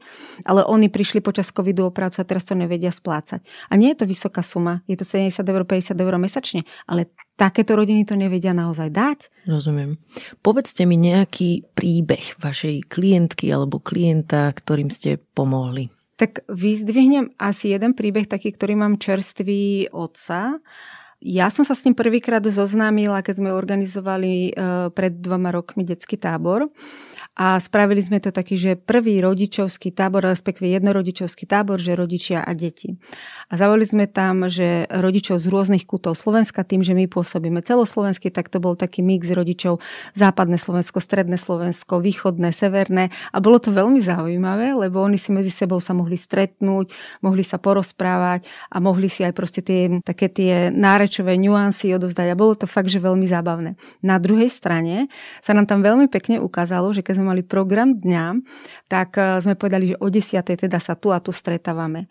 [0.43, 3.45] ale oni prišli počas covidu o prácu a teraz to nevedia splácať.
[3.69, 7.75] A nie je to vysoká suma, je to 70 eur, 50 eur mesačne, ale takéto
[7.75, 9.19] rodiny to nevedia naozaj dať.
[9.47, 9.99] Rozumiem.
[10.39, 15.91] Povedzte mi nejaký príbeh vašej klientky alebo klienta, ktorým ste pomohli.
[16.15, 20.63] Tak vyzdvihnem asi jeden príbeh, taký, ktorý mám čerstvý otca.
[21.19, 24.51] Ja som sa s ním prvýkrát zoznámila, keď sme organizovali e,
[24.95, 26.71] pred dvoma rokmi detský tábor
[27.35, 32.55] a spravili sme to taký, že prvý rodičovský tábor, respektíve jednorodičovský tábor, že rodičia a
[32.55, 32.95] deti.
[33.51, 38.31] A zavolili sme tam, že rodičov z rôznych kútov Slovenska, tým, že my pôsobíme celoslovenský,
[38.31, 39.83] tak to bol taký mix rodičov
[40.15, 43.11] západné Slovensko, stredné Slovensko, východné, severné.
[43.35, 47.59] A bolo to veľmi zaujímavé, lebo oni si medzi sebou sa mohli stretnúť, mohli sa
[47.59, 52.31] porozprávať a mohli si aj proste tie, také tie nárečové nuancy odozdať.
[52.31, 53.75] A bolo to fakt, že veľmi zábavné.
[53.99, 55.11] Na druhej strane
[55.43, 58.25] sa nám tam veľmi pekne ukázalo, že keď sme mali program dňa,
[58.85, 60.45] tak eh, sme povedali, že o 10.
[60.45, 62.05] teda sa tu a tu stretávame.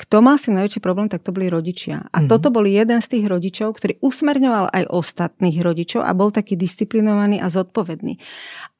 [0.00, 2.08] Kto mal si najväčší problém, tak to boli rodičia.
[2.08, 2.30] A mm-hmm.
[2.32, 7.36] toto bol jeden z tých rodičov, ktorý usmerňoval aj ostatných rodičov a bol taký disciplinovaný
[7.36, 8.16] a zodpovedný.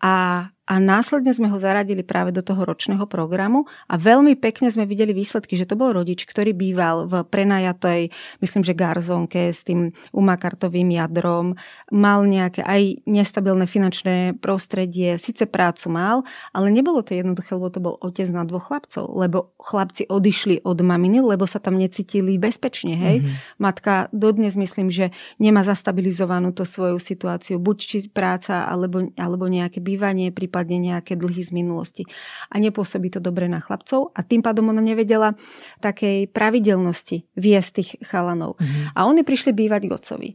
[0.00, 4.86] A, a následne sme ho zaradili práve do toho ročného programu a veľmi pekne sme
[4.86, 9.90] videli výsledky, že to bol rodič, ktorý býval v prenajatej, myslím, že garzónke s tým
[10.14, 11.58] umakartovým jadrom,
[11.90, 16.16] mal nejaké aj nestabilné finančné prostredie, síce prácu mal,
[16.54, 20.78] ale nebolo to jednoduché, lebo to bol otec na dvoch chlapcov, lebo chlapci odišli od
[20.86, 23.16] maminy, lebo sa tam necítili bezpečne, hej.
[23.18, 23.58] Mm-hmm.
[23.58, 25.10] Matka dodnes myslím, že
[25.42, 31.16] nemá zastabilizovanú to svoju situáciu, buď či práca, alebo, alebo nejaké bývanie, prípadne prípadne nejaké
[31.16, 32.04] dlhy z minulosti.
[32.52, 35.32] A nepôsobí to dobre na chlapcov a tým pádom ona nevedela
[35.80, 38.60] takej pravidelnosti viesť tých chalanov.
[38.60, 38.92] Mm-hmm.
[38.92, 40.28] A oni prišli bývať k otcovi.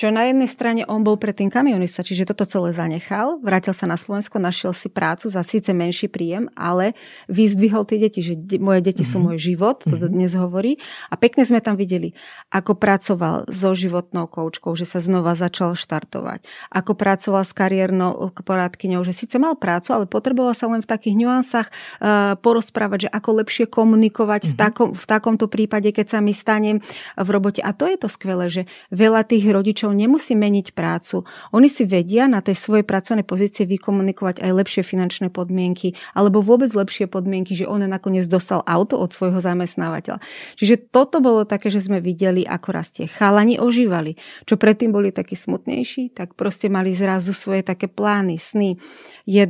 [0.00, 4.00] Čo na jednej strane on bol predtým kamionista, čiže toto celé zanechal, vrátil sa na
[4.00, 6.96] Slovensko, našiel si prácu za síce menší príjem, ale
[7.28, 9.12] vyzdvihol tie deti, že de- moje deti mm-hmm.
[9.12, 9.24] sú mhm.
[9.28, 10.14] môj život, to mm-hmm.
[10.16, 10.80] dnes hovorí.
[11.12, 12.16] A pekne sme tam videli,
[12.48, 16.48] ako pracoval so životnou koučkou, že sa znova začal štartovať.
[16.72, 21.20] Ako pracoval s kariérnou porádkyňou, že síce mal prácu, ale potreboval sa len v takých
[21.20, 24.56] nuansách uh, porozprávať, že ako lepšie komunikovať mm-hmm.
[24.56, 26.80] v, takom, v takomto prípade, keď sa mi stanem
[27.20, 27.60] v robote.
[27.60, 31.28] A to je to skvelé, že veľa tých rodičov nemusí meniť prácu.
[31.52, 36.72] Oni si vedia na tej svojej pracovnej pozície vykomunikovať aj lepšie finančné podmienky alebo vôbec
[36.72, 40.22] lepšie podmienky, že on nakoniec dostal auto od svojho zamestnávateľa.
[40.56, 43.10] Čiže toto bolo také, že sme videli, ako rastie.
[43.10, 44.14] Chalani ožívali.
[44.46, 48.78] Čo predtým boli takí smutnejší, tak proste mali zrazu svoje také plány, sny.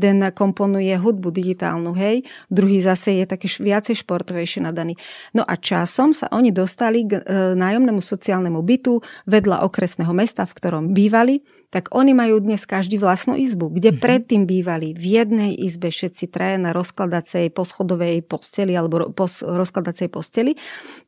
[0.01, 4.97] Jeden komponuje hudbu digitálnu, hej, druhý zase je také viacej športovejšie nadaný.
[5.37, 10.57] No a časom sa oni dostali k e, nájomnému sociálnemu bytu vedľa okresného mesta, v
[10.57, 14.03] ktorom bývali, tak oni majú dnes každý vlastnú izbu, kde mm-hmm.
[14.03, 20.59] predtým bývali v jednej izbe všetci traje na rozkladacej poschodovej posteli alebo pos, rozkladacej posteli,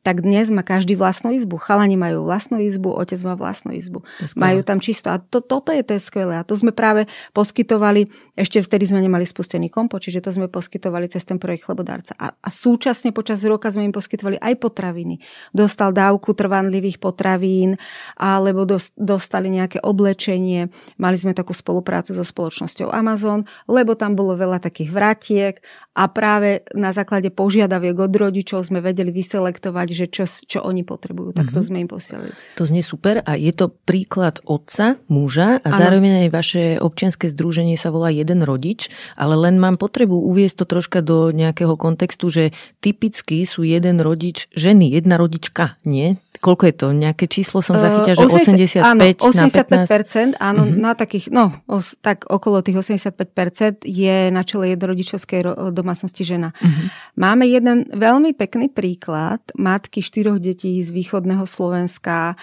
[0.07, 1.59] tak dnes má každý vlastnú izbu.
[1.59, 4.07] Chalani majú vlastnú izbu, otec má vlastnú izbu.
[4.39, 5.11] Majú tam čisto.
[5.11, 6.39] A to, toto je to skvelé.
[6.39, 8.07] A to sme práve poskytovali,
[8.39, 12.15] ešte vtedy sme nemali spustený kompo, čiže to sme poskytovali cez ten projekt Chlebodárca.
[12.15, 15.19] A, a súčasne počas roka sme im poskytovali aj potraviny.
[15.51, 17.75] Dostal dávku trvanlivých potravín,
[18.15, 20.52] alebo dos, dostali nejaké oblečenie.
[21.01, 25.55] Mali sme takú spoluprácu so spoločnosťou Amazon, lebo tam bolo veľa takých vratiek
[25.93, 31.37] a práve na základe požiadaviek od rodičov sme vedeli vyselektovať, že čo, čo oni potrebujú.
[31.37, 31.67] Tak to mm-hmm.
[31.69, 32.31] sme im posielali.
[32.57, 35.77] To znie super a je to príklad otca, muža a ano.
[35.77, 40.65] zároveň aj vaše občianske združenie sa volá jeden rodič, ale len mám potrebu uviesť to
[40.65, 42.43] troška do nejakého kontextu, že
[42.81, 46.17] typicky sú jeden rodič ženy, jedna rodička, nie?
[46.43, 46.87] Koľko je to?
[46.91, 50.35] Nejaké číslo som zachytila, že 85 áno, 85 na 15?
[50.35, 50.75] áno, uh-huh.
[50.75, 56.51] na takých, no, os, tak okolo tých 85% je na čele jednorodičovskej domácnosti žena.
[56.59, 56.91] Uh-huh.
[57.15, 62.35] Máme jeden veľmi pekný príklad matky štyroch detí z východného Slovenska,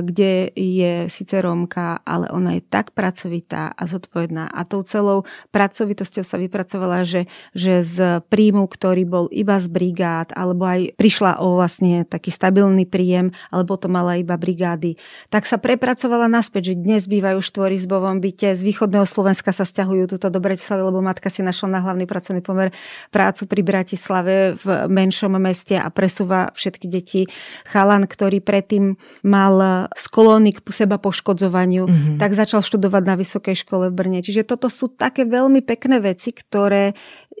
[0.00, 6.24] kde je síce Rómka, ale ona je tak pracovitá a zodpovedná a tou celou pracovitosťou
[6.24, 11.58] sa vypracovala, že, že z príjmu, ktorý bol iba z brigád, alebo aj prišla o
[11.58, 14.98] vlastne taký stabilný príjem, alebo to mala iba brigády.
[15.30, 20.10] Tak sa prepracovala naspäť, že dnes bývajú v štvorizbovom byte, z východného Slovenska sa stiahujú
[20.10, 22.74] túto do Bratislavy, lebo matka si našla na hlavný pracovný pomer
[23.14, 27.24] prácu pri Bratislave v menšom meste a presúva všetky deti.
[27.64, 32.16] Chalan, ktorý predtým mal sklony k seba poškodzovaniu, mm-hmm.
[32.18, 34.20] tak začal študovať na vysokej škole v Brne.
[34.20, 36.92] Čiže toto sú také veľmi pekné veci, ktoré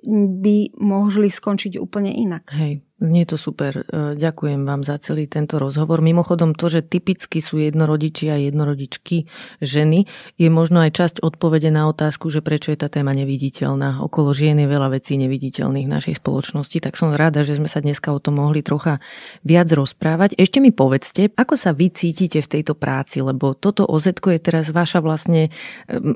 [0.06, 2.48] by mohli skončiť úplne inak.
[2.54, 2.85] Hej.
[2.96, 3.84] Znie to super.
[3.84, 6.00] E, ďakujem vám za celý tento rozhovor.
[6.00, 9.28] Mimochodom to, že typicky sú jednorodiči a jednorodičky
[9.60, 10.08] ženy,
[10.40, 14.00] je možno aj časť odpovede na otázku, že prečo je tá téma neviditeľná.
[14.00, 17.84] Okolo žien je veľa vecí neviditeľných v našej spoločnosti, tak som rada, že sme sa
[17.84, 18.96] dneska o tom mohli trocha
[19.44, 20.32] viac rozprávať.
[20.40, 24.72] Ešte mi povedzte, ako sa vy cítite v tejto práci, lebo toto oz je teraz
[24.72, 25.52] vaša vlastne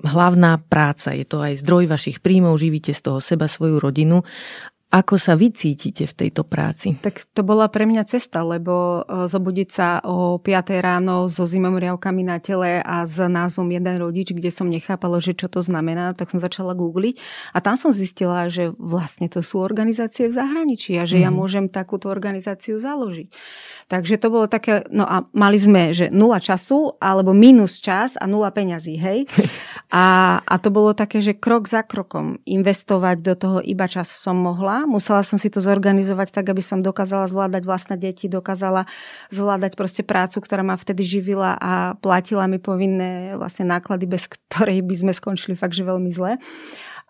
[0.08, 1.12] hlavná práca.
[1.12, 4.24] Je to aj zdroj vašich príjmov, živíte z toho seba, svoju rodinu
[4.90, 6.98] ako sa vy cítite v tejto práci?
[6.98, 12.26] Tak to bola pre mňa cesta, lebo e, zobudiť sa o 5 ráno so zimomriavkami
[12.26, 16.34] na tele a s názvom jeden rodič, kde som nechápala, že čo to znamená, tak
[16.34, 17.22] som začala googliť
[17.54, 21.22] a tam som zistila, že vlastne to sú organizácie v zahraničí a že mm.
[21.22, 21.36] ja mhm.
[21.38, 23.30] môžem takúto organizáciu založiť.
[23.86, 28.26] Takže to bolo také, no a mali sme, že nula času alebo minus čas a
[28.26, 29.22] nula peňazí, hej.
[29.90, 34.38] A, a to bolo také, že krok za krokom investovať do toho iba čas som
[34.38, 38.84] mohla Musela som si to zorganizovať tak, aby som dokázala zvládať vlastné deti, dokázala
[39.32, 44.84] zvládať proste prácu, ktorá ma vtedy živila a platila mi povinné vlastne náklady, bez ktorej
[44.84, 46.36] by sme skončili fakt, že veľmi zle.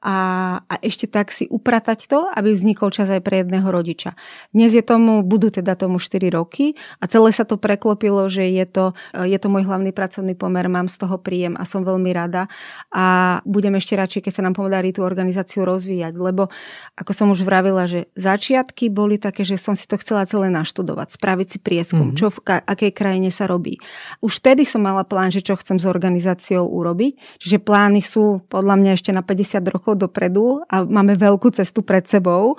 [0.01, 0.17] A,
[0.65, 4.17] a ešte tak si upratať to, aby vznikol čas aj pre jedného rodiča.
[4.49, 8.65] Dnes je tomu, budú teda tomu 4 roky a celé sa to preklopilo, že je
[8.65, 12.49] to, je to môj hlavný pracovný pomer, mám z toho príjem a som veľmi rada
[12.89, 16.49] a budem ešte radšej, keď sa nám podarí tú organizáciu rozvíjať, lebo
[16.97, 21.21] ako som už vravila, že začiatky boli také, že som si to chcela celé naštudovať,
[21.21, 22.19] spraviť si prieskum, mm-hmm.
[22.19, 23.77] čo v akej krajine sa robí.
[24.25, 28.75] Už vtedy som mala plán, že čo chcem s organizáciou urobiť, čiže plány sú podľa
[28.81, 32.55] mňa ešte na 50 rokov rokov dopredu a máme veľkú cestu pred sebou.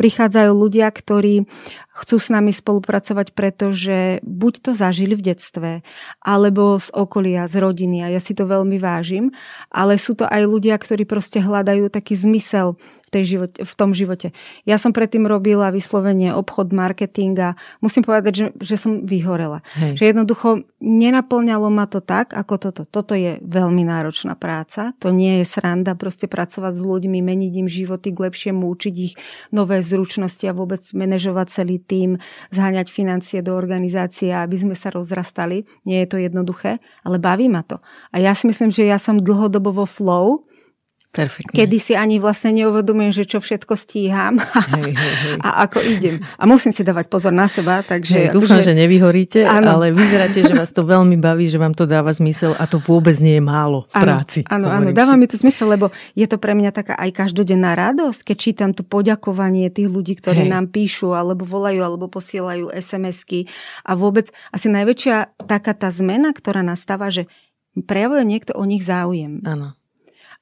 [0.00, 1.44] Prichádzajú ľudia, ktorí
[1.94, 5.70] chcú s nami spolupracovať, pretože buď to zažili v detstve,
[6.18, 9.30] alebo z okolia, z rodiny a ja si to veľmi vážim,
[9.70, 12.74] ale sú to aj ľudia, ktorí proste hľadajú taký zmysel
[13.14, 14.34] tej živote, v tom živote.
[14.66, 19.62] Ja som predtým robila vyslovene obchod, marketing a musím povedať, že, že som vyhorela.
[19.78, 20.02] Hej.
[20.02, 20.48] Že jednoducho
[20.82, 22.82] nenaplňalo ma to tak, ako toto.
[22.82, 24.90] Toto je veľmi náročná práca.
[24.98, 29.14] To nie je sranda proste pracovať s ľuďmi, meniť im životy k lepšiemu, učiť ich
[29.54, 32.18] nové zručnosti a vôbec manažovať celý tým,
[32.50, 35.62] zháňať financie do organizácie, aby sme sa rozrastali.
[35.86, 37.78] Nie je to jednoduché, ale baví ma to.
[38.10, 40.48] A ja si myslím, že ja som dlhodobo vo flow,
[41.14, 41.54] Perfektne.
[41.54, 44.42] Kedy si ani vlastne neuvedomujem, že čo všetko stíham
[44.74, 45.36] hej, hej, hej.
[45.46, 46.18] a ako idem.
[46.34, 47.86] A musím si dávať pozor na seba.
[47.86, 48.74] Takže hej, dúfam, že...
[48.74, 49.78] že nevyhoríte, áno.
[49.78, 53.14] ale vyzeráte, že vás to veľmi baví, že vám to dáva zmysel a to vôbec
[53.22, 54.40] nie je málo v práci.
[54.50, 55.18] Áno, áno, dáva si.
[55.22, 58.82] mi to zmysel, lebo je to pre mňa taká aj každodenná radosť, keď čítam to
[58.82, 60.50] poďakovanie tých ľudí, ktorí hej.
[60.50, 63.46] nám píšu, alebo volajú, alebo posielajú SMS-ky.
[63.86, 67.30] A vôbec asi najväčšia taká tá zmena, ktorá nastáva, že
[67.78, 69.38] prejavuje niekto o nich záujem.
[69.46, 69.78] Áno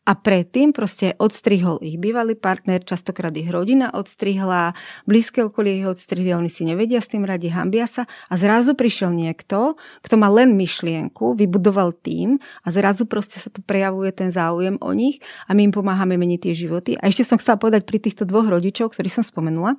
[0.03, 4.75] a predtým proste odstrihol ich bývalý partner, častokrát ich rodina odstrihla,
[5.07, 9.15] blízke okolie ich odstrihli, oni si nevedia s tým radi, hambia sa a zrazu prišiel
[9.15, 14.75] niekto, kto má len myšlienku, vybudoval tým a zrazu proste sa tu prejavuje ten záujem
[14.83, 16.99] o nich a my im pomáhame meniť tie životy.
[16.99, 19.79] A ešte som chcela povedať pri týchto dvoch rodičov, ktorých som spomenula,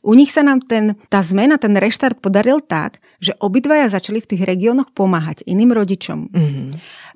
[0.00, 4.30] u nich sa nám ten, tá zmena, ten reštart podaril tak, že obidvaja začali v
[4.32, 6.32] tých regiónoch pomáhať iným rodičom.
[6.32, 6.68] Mm-hmm.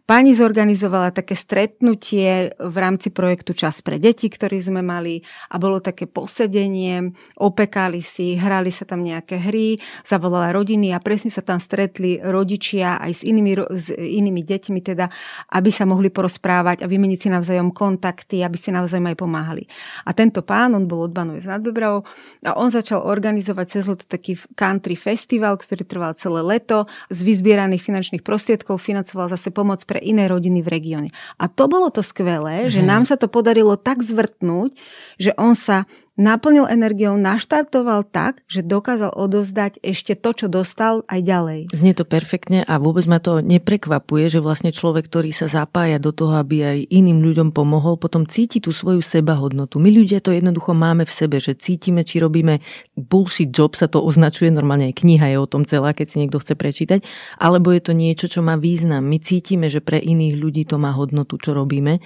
[0.03, 5.23] Pani zorganizovala také stretnutie v rámci projektu Čas pre deti, ktorý sme mali
[5.55, 11.31] a bolo také posedenie, opekali si, hrali sa tam nejaké hry, zavolala rodiny a presne
[11.31, 15.07] sa tam stretli rodičia aj s inými, s inými deťmi, teda,
[15.55, 19.71] aby sa mohli porozprávať a vymeniť si navzájom kontakty, aby si navzájom aj pomáhali.
[20.03, 22.03] A tento pán, on bol od Banuje z Nadbebravou
[22.43, 26.91] a on začal organizovať cez leto taký country festival, ktorý trval celé leto.
[27.07, 31.09] Z vyzbieraných finančných prostriedkov financoval zase pomoc pre iné rodiny v regióne.
[31.37, 32.89] A to bolo to skvelé, že mhm.
[32.89, 34.73] nám sa to podarilo tak zvrtnúť,
[35.21, 35.85] že on sa
[36.21, 41.61] naplnil energiou, naštartoval tak, že dokázal odozdať ešte to, čo dostal aj ďalej.
[41.73, 46.13] Znie to perfektne a vôbec ma to neprekvapuje, že vlastne človek, ktorý sa zapája do
[46.13, 49.81] toho, aby aj iným ľuďom pomohol, potom cíti tú svoju sebahodnotu.
[49.81, 52.61] My ľudia to jednoducho máme v sebe, že cítime, či robíme
[52.93, 56.41] bullshit job, sa to označuje, normálne aj kniha je o tom celá, keď si niekto
[56.45, 57.01] chce prečítať,
[57.41, 59.01] alebo je to niečo, čo má význam.
[59.09, 62.05] My cítime, že pre iných ľudí to má hodnotu, čo robíme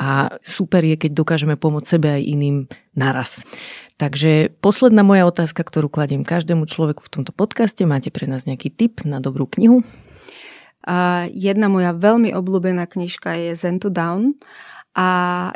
[0.00, 2.56] a super je, keď dokážeme pomôcť sebe aj iným
[2.98, 3.42] naraz.
[3.94, 7.86] Takže posledná moja otázka, ktorú kladiem každému človeku v tomto podcaste.
[7.86, 9.86] Máte pre nás nejaký tip na dobrú knihu?
[10.84, 14.36] A jedna moja veľmi obľúbená knižka je Zen to Down
[14.94, 15.06] a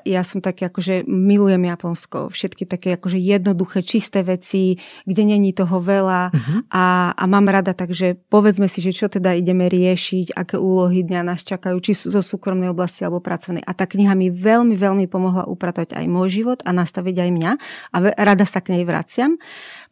[0.02, 2.27] ja som také akože milujem Japonsko.
[2.35, 6.59] Všetky také akože jednoduché, čisté veci, kde není toho veľa uh-huh.
[6.74, 11.23] a, a mám rada, takže povedzme si, že čo teda ideme riešiť, aké úlohy dňa
[11.23, 13.62] nás čakajú, či zo súkromnej oblasti alebo pracovnej.
[13.62, 17.52] A tá kniha mi veľmi, veľmi pomohla upratať aj môj život a nastaviť aj mňa
[17.94, 19.39] a rada sa k nej vraciam.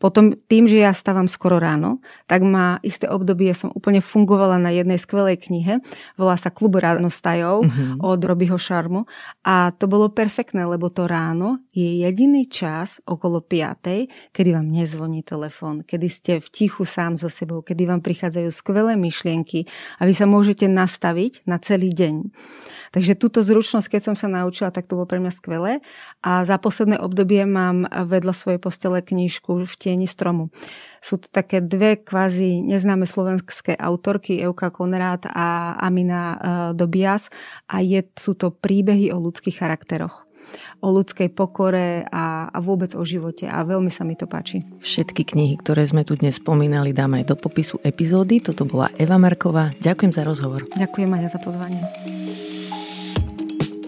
[0.03, 4.75] Potom tým, že ja stávam skoro ráno, tak má isté obdobie, som úplne fungovala na
[4.75, 5.79] jednej skvelej knihe,
[6.19, 8.03] volá sa Klub ránostajov uh-huh.
[8.03, 9.07] od Robyho Šarmu
[9.47, 15.23] a to bolo perfektné, lebo to ráno je jediný čas okolo 5, kedy vám nezvoní
[15.23, 19.71] telefón, kedy ste v tichu sám so sebou, kedy vám prichádzajú skvelé myšlienky
[20.03, 22.35] a vy sa môžete nastaviť na celý deň.
[22.97, 25.85] Takže túto zručnosť, keď som sa naučila, tak to bolo pre mňa skvelé.
[26.25, 30.49] A za posledné obdobie mám vedľa svojej postele knižku v tieni stromu.
[31.05, 36.37] Sú to také dve kvázi neznáme slovenské autorky, Euka Konrád a Amina e,
[36.73, 37.29] Dobias
[37.69, 40.25] a je, sú to príbehy o ľudských charakteroch
[40.79, 44.63] o ľudskej pokore a, a vôbec o živote a veľmi sa mi to páči.
[44.79, 48.39] Všetky knihy, ktoré sme tu dnes spomínali, dáme aj do popisu epizódy.
[48.39, 49.75] Toto bola Eva Marková.
[49.83, 50.63] Ďakujem za rozhovor.
[50.79, 51.83] Ďakujem aj za pozvanie.